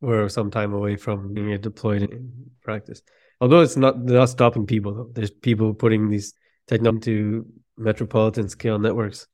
we're 0.00 0.28
some 0.28 0.50
time 0.50 0.72
away 0.72 0.96
from 0.96 1.34
being 1.34 1.58
deployed 1.60 2.02
in 2.02 2.32
practice. 2.62 3.02
Although 3.40 3.60
it's 3.60 3.76
not 3.76 4.02
not 4.02 4.28
stopping 4.28 4.66
people 4.66 4.94
though. 4.94 5.10
There's 5.12 5.30
people 5.30 5.74
putting 5.74 6.10
these 6.10 6.34
technology 6.66 7.12
to 7.12 7.46
metropolitan 7.76 8.48
scale 8.48 8.78
networks. 8.78 9.26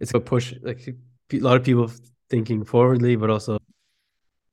It's 0.00 0.14
a 0.14 0.20
push. 0.20 0.54
Like 0.62 0.88
a 1.32 1.38
lot 1.38 1.56
of 1.56 1.64
people 1.64 1.90
thinking 2.28 2.64
forwardly, 2.64 3.16
but 3.16 3.30
also 3.30 3.58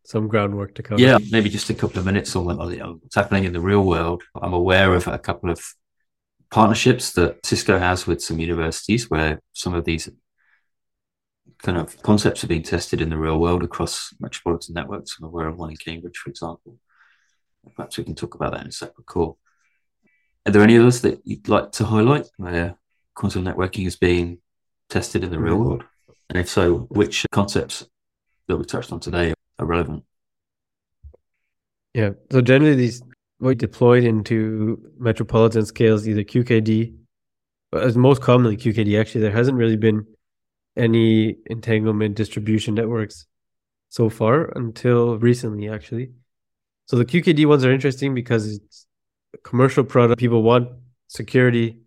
some 0.03 0.27
groundwork 0.27 0.75
to 0.75 0.83
cover. 0.83 1.01
Yeah, 1.01 1.17
maybe 1.31 1.49
just 1.49 1.69
a 1.69 1.73
couple 1.73 1.99
of 1.99 2.05
minutes 2.05 2.35
on 2.35 2.45
what's 2.45 3.15
happening 3.15 3.43
in 3.43 3.53
the 3.53 3.59
real 3.59 3.83
world. 3.83 4.23
I'm 4.35 4.53
aware 4.53 4.93
of 4.93 5.07
a 5.07 5.19
couple 5.19 5.49
of 5.49 5.61
partnerships 6.49 7.11
that 7.13 7.45
Cisco 7.45 7.77
has 7.77 8.07
with 8.07 8.21
some 8.21 8.39
universities 8.39 9.09
where 9.09 9.41
some 9.53 9.73
of 9.73 9.83
these 9.83 10.09
kind 11.61 11.77
of 11.77 12.01
concepts 12.01 12.43
are 12.43 12.47
being 12.47 12.63
tested 12.63 13.01
in 13.01 13.09
the 13.09 13.17
real 13.17 13.39
world 13.39 13.63
across 13.63 14.13
metropolitan 14.19 14.73
networks. 14.73 15.17
I'm 15.17 15.25
aware 15.25 15.47
of 15.47 15.57
one 15.57 15.71
in 15.71 15.77
Cambridge, 15.77 16.17
for 16.17 16.29
example. 16.29 16.77
Perhaps 17.75 17.97
we 17.97 18.03
can 18.03 18.15
talk 18.15 18.35
about 18.35 18.53
that 18.53 18.61
in 18.61 18.67
a 18.67 18.71
separate 18.71 19.05
call. 19.05 19.37
Are 20.45 20.51
there 20.51 20.61
any 20.61 20.77
others 20.77 21.01
that 21.01 21.21
you'd 21.25 21.49
like 21.49 21.71
to 21.73 21.85
highlight 21.85 22.27
where 22.37 22.77
quantum 23.15 23.43
networking 23.43 23.85
is 23.85 23.97
being 23.97 24.39
tested 24.89 25.23
in 25.23 25.31
the 25.31 25.39
real 25.39 25.57
world? 25.57 25.83
And 26.29 26.37
if 26.39 26.47
so, 26.47 26.87
which 26.89 27.25
concepts 27.31 27.85
that 28.47 28.55
we 28.55 28.63
touched 28.63 28.91
on 28.91 28.99
today 28.99 29.33
are 29.59 29.65
relevant? 29.65 30.03
Yeah. 31.93 32.11
So 32.31 32.41
generally, 32.41 32.75
these 32.75 33.01
we 33.39 33.55
deployed 33.55 34.03
into 34.03 34.81
metropolitan 34.97 35.65
scales, 35.65 36.07
either 36.07 36.23
QKD, 36.23 36.95
but 37.71 37.83
as 37.83 37.97
most 37.97 38.21
commonly 38.21 38.57
QKD. 38.57 38.99
Actually, 38.99 39.21
there 39.21 39.31
hasn't 39.31 39.57
really 39.57 39.77
been 39.77 40.05
any 40.77 41.37
entanglement 41.47 42.15
distribution 42.15 42.75
networks 42.75 43.25
so 43.89 44.09
far 44.09 44.51
until 44.55 45.17
recently, 45.17 45.69
actually. 45.69 46.11
So 46.85 46.97
the 46.97 47.05
QKD 47.05 47.45
ones 47.45 47.65
are 47.65 47.71
interesting 47.71 48.13
because 48.13 48.55
it's 48.55 48.85
a 49.33 49.37
commercial 49.39 49.83
product. 49.83 50.19
People 50.19 50.43
want 50.43 50.69
security, 51.07 51.79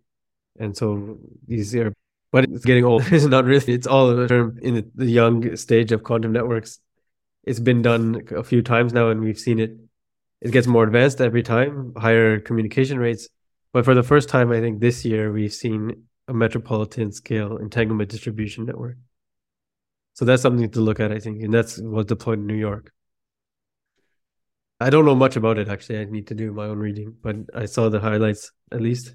and 0.59 0.75
so 0.75 1.17
these 1.47 1.75
are. 1.75 1.93
But 2.31 2.45
it's 2.45 2.65
getting 2.65 2.85
old. 2.85 3.03
it's 3.11 3.25
not 3.25 3.45
really. 3.45 3.73
It's 3.73 3.87
all 3.87 4.17
a 4.17 4.27
term 4.27 4.59
in 4.61 4.75
the, 4.75 4.85
the 4.95 5.05
young 5.05 5.55
stage 5.55 5.91
of 5.91 6.03
quantum 6.03 6.31
networks. 6.31 6.79
It's 7.43 7.59
been 7.59 7.81
done 7.81 8.27
a 8.35 8.43
few 8.43 8.61
times 8.61 8.93
now, 8.93 9.09
and 9.09 9.21
we've 9.21 9.39
seen 9.39 9.59
it 9.59 9.71
it 10.41 10.51
gets 10.51 10.67
more 10.67 10.83
advanced 10.83 11.21
every 11.21 11.43
time, 11.43 11.93
higher 11.95 12.39
communication 12.39 12.97
rates. 12.97 13.29
But 13.73 13.85
for 13.85 13.93
the 13.93 14.03
first 14.03 14.27
time, 14.27 14.51
I 14.51 14.59
think 14.59 14.79
this 14.79 15.05
year 15.05 15.31
we've 15.31 15.53
seen 15.53 16.07
a 16.31 16.33
metropolitan 16.33 17.11
scale 17.11 17.57
entanglement 17.57 18.09
distribution 18.09 18.65
network. 18.65 18.95
So 20.13 20.25
that's 20.25 20.41
something 20.41 20.69
to 20.71 20.81
look 20.81 20.99
at, 20.99 21.11
I 21.11 21.19
think, 21.19 21.43
and 21.43 21.53
that's 21.53 21.77
what's 21.77 22.07
deployed 22.07 22.39
in 22.39 22.47
New 22.47 22.55
York. 22.55 22.91
I 24.79 24.89
don't 24.89 25.05
know 25.05 25.15
much 25.15 25.35
about 25.35 25.57
it 25.59 25.67
actually. 25.67 25.99
I 25.99 26.05
need 26.05 26.27
to 26.27 26.35
do 26.35 26.51
my 26.53 26.65
own 26.65 26.79
reading, 26.79 27.15
but 27.21 27.35
I 27.53 27.65
saw 27.65 27.89
the 27.89 27.99
highlights 27.99 28.51
at 28.71 28.81
least. 28.81 29.13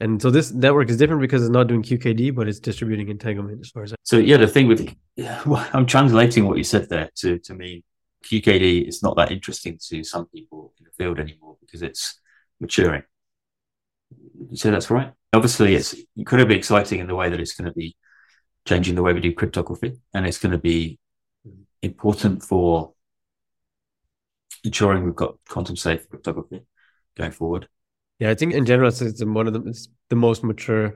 And 0.00 0.20
so 0.20 0.30
this 0.30 0.52
network 0.52 0.90
is 0.90 0.96
different 0.96 1.20
because 1.22 1.42
it's 1.42 1.50
not 1.50 1.68
doing 1.68 1.82
QKD, 1.82 2.34
but 2.34 2.48
it's 2.48 2.58
distributing 2.58 3.08
entanglement 3.08 3.60
as 3.60 3.70
far 3.70 3.84
as. 3.84 3.92
I- 3.92 3.96
so 4.02 4.18
yeah, 4.18 4.36
the 4.36 4.46
thing 4.48 4.66
with, 4.66 4.94
well, 5.46 5.66
I'm 5.72 5.86
translating 5.86 6.46
what 6.46 6.58
you 6.58 6.64
said 6.64 6.88
there 6.88 7.10
to 7.16 7.38
to 7.38 7.54
mean 7.54 7.82
QKD 8.24 8.88
is 8.88 9.02
not 9.02 9.16
that 9.16 9.30
interesting 9.30 9.78
to 9.88 10.02
some 10.02 10.26
people 10.26 10.74
in 10.78 10.84
the 10.84 10.90
field 10.98 11.18
anymore 11.20 11.56
because 11.60 11.82
it's 11.82 12.20
maturing. 12.60 13.04
You 14.50 14.56
say 14.56 14.70
that's 14.70 14.90
right. 14.90 15.12
Obviously, 15.32 15.74
it's 15.74 15.94
incredibly 16.16 16.56
exciting 16.56 16.98
in 16.98 17.06
the 17.06 17.14
way 17.14 17.30
that 17.30 17.40
it's 17.40 17.54
going 17.54 17.66
to 17.66 17.74
be 17.74 17.96
changing 18.66 18.94
the 18.94 19.02
way 19.02 19.12
we 19.12 19.20
do 19.20 19.32
cryptography, 19.32 20.00
and 20.12 20.26
it's 20.26 20.38
going 20.38 20.52
to 20.52 20.58
be 20.58 20.98
important 21.82 22.42
for 22.42 22.92
ensuring 24.64 25.04
we've 25.04 25.14
got 25.14 25.36
quantum 25.48 25.76
safe 25.76 26.08
cryptography 26.08 26.62
going 27.16 27.30
forward. 27.30 27.68
Yeah, 28.18 28.30
I 28.30 28.34
think 28.34 28.54
in 28.54 28.66
general, 28.66 28.88
it's, 28.88 29.24
one 29.24 29.46
of 29.46 29.54
the 29.54 29.88
the 30.08 30.16
most 30.16 30.44
mature, 30.44 30.94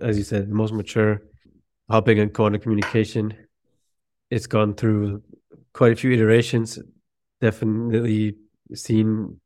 as 0.00 0.18
you 0.18 0.24
said, 0.24 0.50
the 0.50 0.54
most 0.54 0.72
mature 0.72 1.22
topic 1.90 2.18
in 2.18 2.30
quantum 2.30 2.60
communication. 2.60 3.36
It's 4.30 4.46
gone 4.46 4.74
through 4.74 5.22
quite 5.72 5.92
a 5.92 5.96
few 5.96 6.12
iterations. 6.12 6.78
Definitely 7.40 8.36
seen 8.74 9.40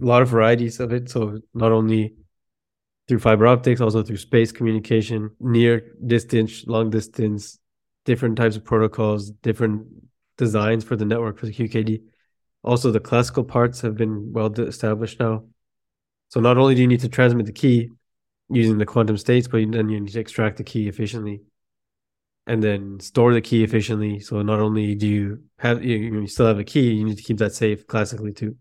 a 0.00 0.04
lot 0.04 0.22
of 0.22 0.28
varieties 0.28 0.80
of 0.80 0.92
it. 0.92 1.10
So 1.10 1.40
not 1.54 1.72
only 1.72 2.14
through 3.08 3.20
fiber 3.20 3.46
optics, 3.46 3.80
also 3.80 4.02
through 4.02 4.16
space 4.16 4.52
communication, 4.52 5.30
near 5.40 5.92
distance, 6.04 6.64
long 6.66 6.90
distance, 6.90 7.58
different 8.04 8.36
types 8.36 8.56
of 8.56 8.64
protocols, 8.64 9.30
different 9.30 9.86
designs 10.36 10.84
for 10.84 10.96
the 10.96 11.04
network 11.04 11.38
for 11.38 11.46
the 11.46 11.52
QKD. 11.52 12.02
Also, 12.62 12.90
the 12.90 13.00
classical 13.00 13.44
parts 13.44 13.80
have 13.82 13.96
been 13.96 14.32
well 14.32 14.52
established 14.60 15.20
now. 15.20 15.44
So 16.28 16.40
not 16.40 16.58
only 16.58 16.74
do 16.74 16.80
you 16.80 16.88
need 16.88 17.00
to 17.00 17.08
transmit 17.08 17.46
the 17.46 17.52
key 17.52 17.90
using 18.48 18.78
the 18.78 18.86
quantum 18.86 19.16
states, 19.16 19.46
but 19.46 19.70
then 19.70 19.88
you 19.88 20.00
need 20.00 20.12
to 20.12 20.20
extract 20.20 20.56
the 20.56 20.64
key 20.64 20.88
efficiently 20.88 21.42
and 22.46 22.62
then 22.62 23.00
store 23.00 23.32
the 23.32 23.40
key 23.40 23.64
efficiently. 23.64 24.20
So 24.20 24.42
not 24.42 24.60
only 24.60 24.94
do 24.94 25.06
you 25.06 25.42
have 25.58 25.84
you, 25.84 25.96
you 25.96 26.26
still 26.26 26.46
have 26.46 26.58
a 26.58 26.64
key, 26.64 26.92
you 26.92 27.04
need 27.04 27.16
to 27.16 27.22
keep 27.22 27.38
that 27.38 27.54
safe 27.54 27.86
classically 27.86 28.32
too. 28.32 28.56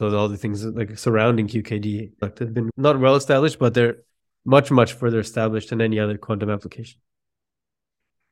So 0.00 0.16
all 0.16 0.30
the 0.30 0.38
things 0.38 0.64
like 0.64 0.96
surrounding 0.98 1.46
QKD 1.46 2.12
like, 2.22 2.38
have 2.38 2.54
been 2.54 2.70
not 2.78 2.98
well 2.98 3.16
established, 3.16 3.58
but 3.58 3.74
they're 3.74 3.98
much 4.46 4.70
much 4.70 4.94
further 4.94 5.20
established 5.20 5.68
than 5.68 5.82
any 5.82 6.00
other 6.00 6.16
quantum 6.16 6.48
application 6.48 6.98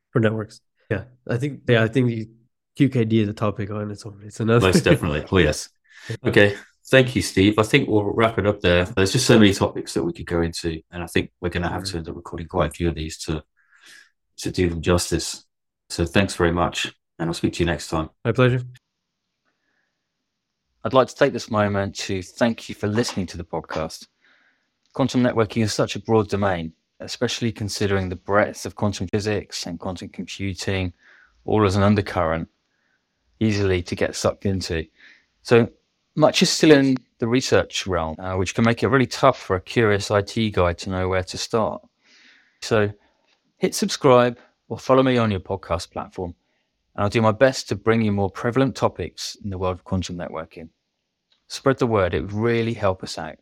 for 0.09 0.19
networks. 0.19 0.61
Yeah, 0.89 1.03
I 1.27 1.37
think 1.37 1.61
yeah, 1.67 1.83
I 1.83 1.87
think 1.87 2.07
the 2.07 2.27
QKD 2.75 3.13
is 3.13 3.29
a 3.29 3.33
topic 3.33 3.69
on 3.69 3.91
its 3.91 4.03
own. 4.03 4.19
It's 4.25 4.39
another. 4.39 4.65
Most 4.65 4.83
definitely. 4.83 5.25
Oh 5.31 5.37
yes. 5.37 5.69
Okay. 6.25 6.57
Thank 6.87 7.15
you, 7.15 7.21
Steve. 7.21 7.59
I 7.59 7.63
think 7.63 7.87
we'll 7.87 8.15
wrap 8.15 8.39
it 8.39 8.47
up 8.47 8.61
there. 8.61 8.85
There's 8.85 9.11
just 9.11 9.27
so 9.27 9.37
many 9.37 9.53
topics 9.53 9.93
that 9.93 10.03
we 10.03 10.11
could 10.11 10.25
go 10.25 10.41
into, 10.41 10.81
and 10.89 11.03
I 11.03 11.05
think 11.05 11.29
we're 11.39 11.49
going 11.49 11.61
to 11.61 11.69
have 11.69 11.83
to 11.83 11.97
end 11.97 12.09
up 12.09 12.15
recording 12.15 12.47
quite 12.47 12.71
a 12.71 12.73
few 12.73 12.89
of 12.89 12.95
these 12.95 13.19
to 13.25 13.43
to 14.37 14.49
do 14.49 14.71
them 14.71 14.81
justice. 14.81 15.45
So 15.91 16.03
thanks 16.03 16.33
very 16.33 16.51
much, 16.51 16.91
and 17.19 17.29
I'll 17.29 17.35
speak 17.35 17.53
to 17.53 17.59
you 17.59 17.67
next 17.67 17.89
time. 17.89 18.09
My 18.25 18.31
pleasure. 18.31 18.63
I'd 20.83 20.93
like 20.93 21.09
to 21.09 21.15
take 21.15 21.33
this 21.33 21.51
moment 21.51 21.95
to 21.95 22.21
thank 22.21 22.69
you 22.69 22.75
for 22.75 22.87
listening 22.87 23.25
to 23.27 23.37
the 23.37 23.43
podcast. 23.43 24.07
Quantum 24.93 25.21
networking 25.21 25.61
is 25.61 25.73
such 25.73 25.97
a 25.97 25.99
broad 25.99 26.29
domain, 26.29 26.71
especially 27.01 27.51
considering 27.51 28.07
the 28.07 28.15
breadth 28.15 28.65
of 28.65 28.75
quantum 28.75 29.07
physics 29.09 29.65
and 29.65 29.77
quantum 29.77 30.07
computing, 30.07 30.93
all 31.43 31.65
as 31.65 31.75
an 31.75 31.83
undercurrent, 31.83 32.47
easily 33.41 33.81
to 33.83 33.93
get 33.93 34.15
sucked 34.15 34.45
into. 34.45 34.85
So 35.41 35.69
much 36.15 36.41
is 36.41 36.49
still 36.49 36.71
in 36.71 36.95
the 37.17 37.27
research 37.27 37.85
realm, 37.85 38.15
uh, 38.17 38.37
which 38.37 38.55
can 38.55 38.63
make 38.63 38.81
it 38.81 38.87
really 38.87 39.05
tough 39.05 39.37
for 39.37 39.57
a 39.57 39.61
curious 39.61 40.09
IT 40.09 40.53
guy 40.53 40.71
to 40.71 40.89
know 40.89 41.09
where 41.09 41.23
to 41.23 41.37
start. 41.37 41.81
So 42.61 42.89
hit 43.57 43.75
subscribe 43.75 44.39
or 44.69 44.79
follow 44.79 45.03
me 45.03 45.17
on 45.17 45.29
your 45.29 45.41
podcast 45.41 45.91
platform, 45.91 46.35
and 46.95 47.03
I'll 47.03 47.09
do 47.09 47.21
my 47.21 47.31
best 47.31 47.69
to 47.69 47.75
bring 47.75 48.01
you 48.01 48.11
more 48.11 48.29
prevalent 48.29 48.75
topics 48.75 49.37
in 49.43 49.49
the 49.49 49.57
world 49.57 49.77
of 49.77 49.83
quantum 49.83 50.17
networking. 50.17 50.69
Spread 51.47 51.79
the 51.79 51.87
word, 51.87 52.13
it 52.13 52.21
would 52.21 52.33
really 52.33 52.73
help 52.73 53.03
us 53.03 53.17
out. 53.17 53.37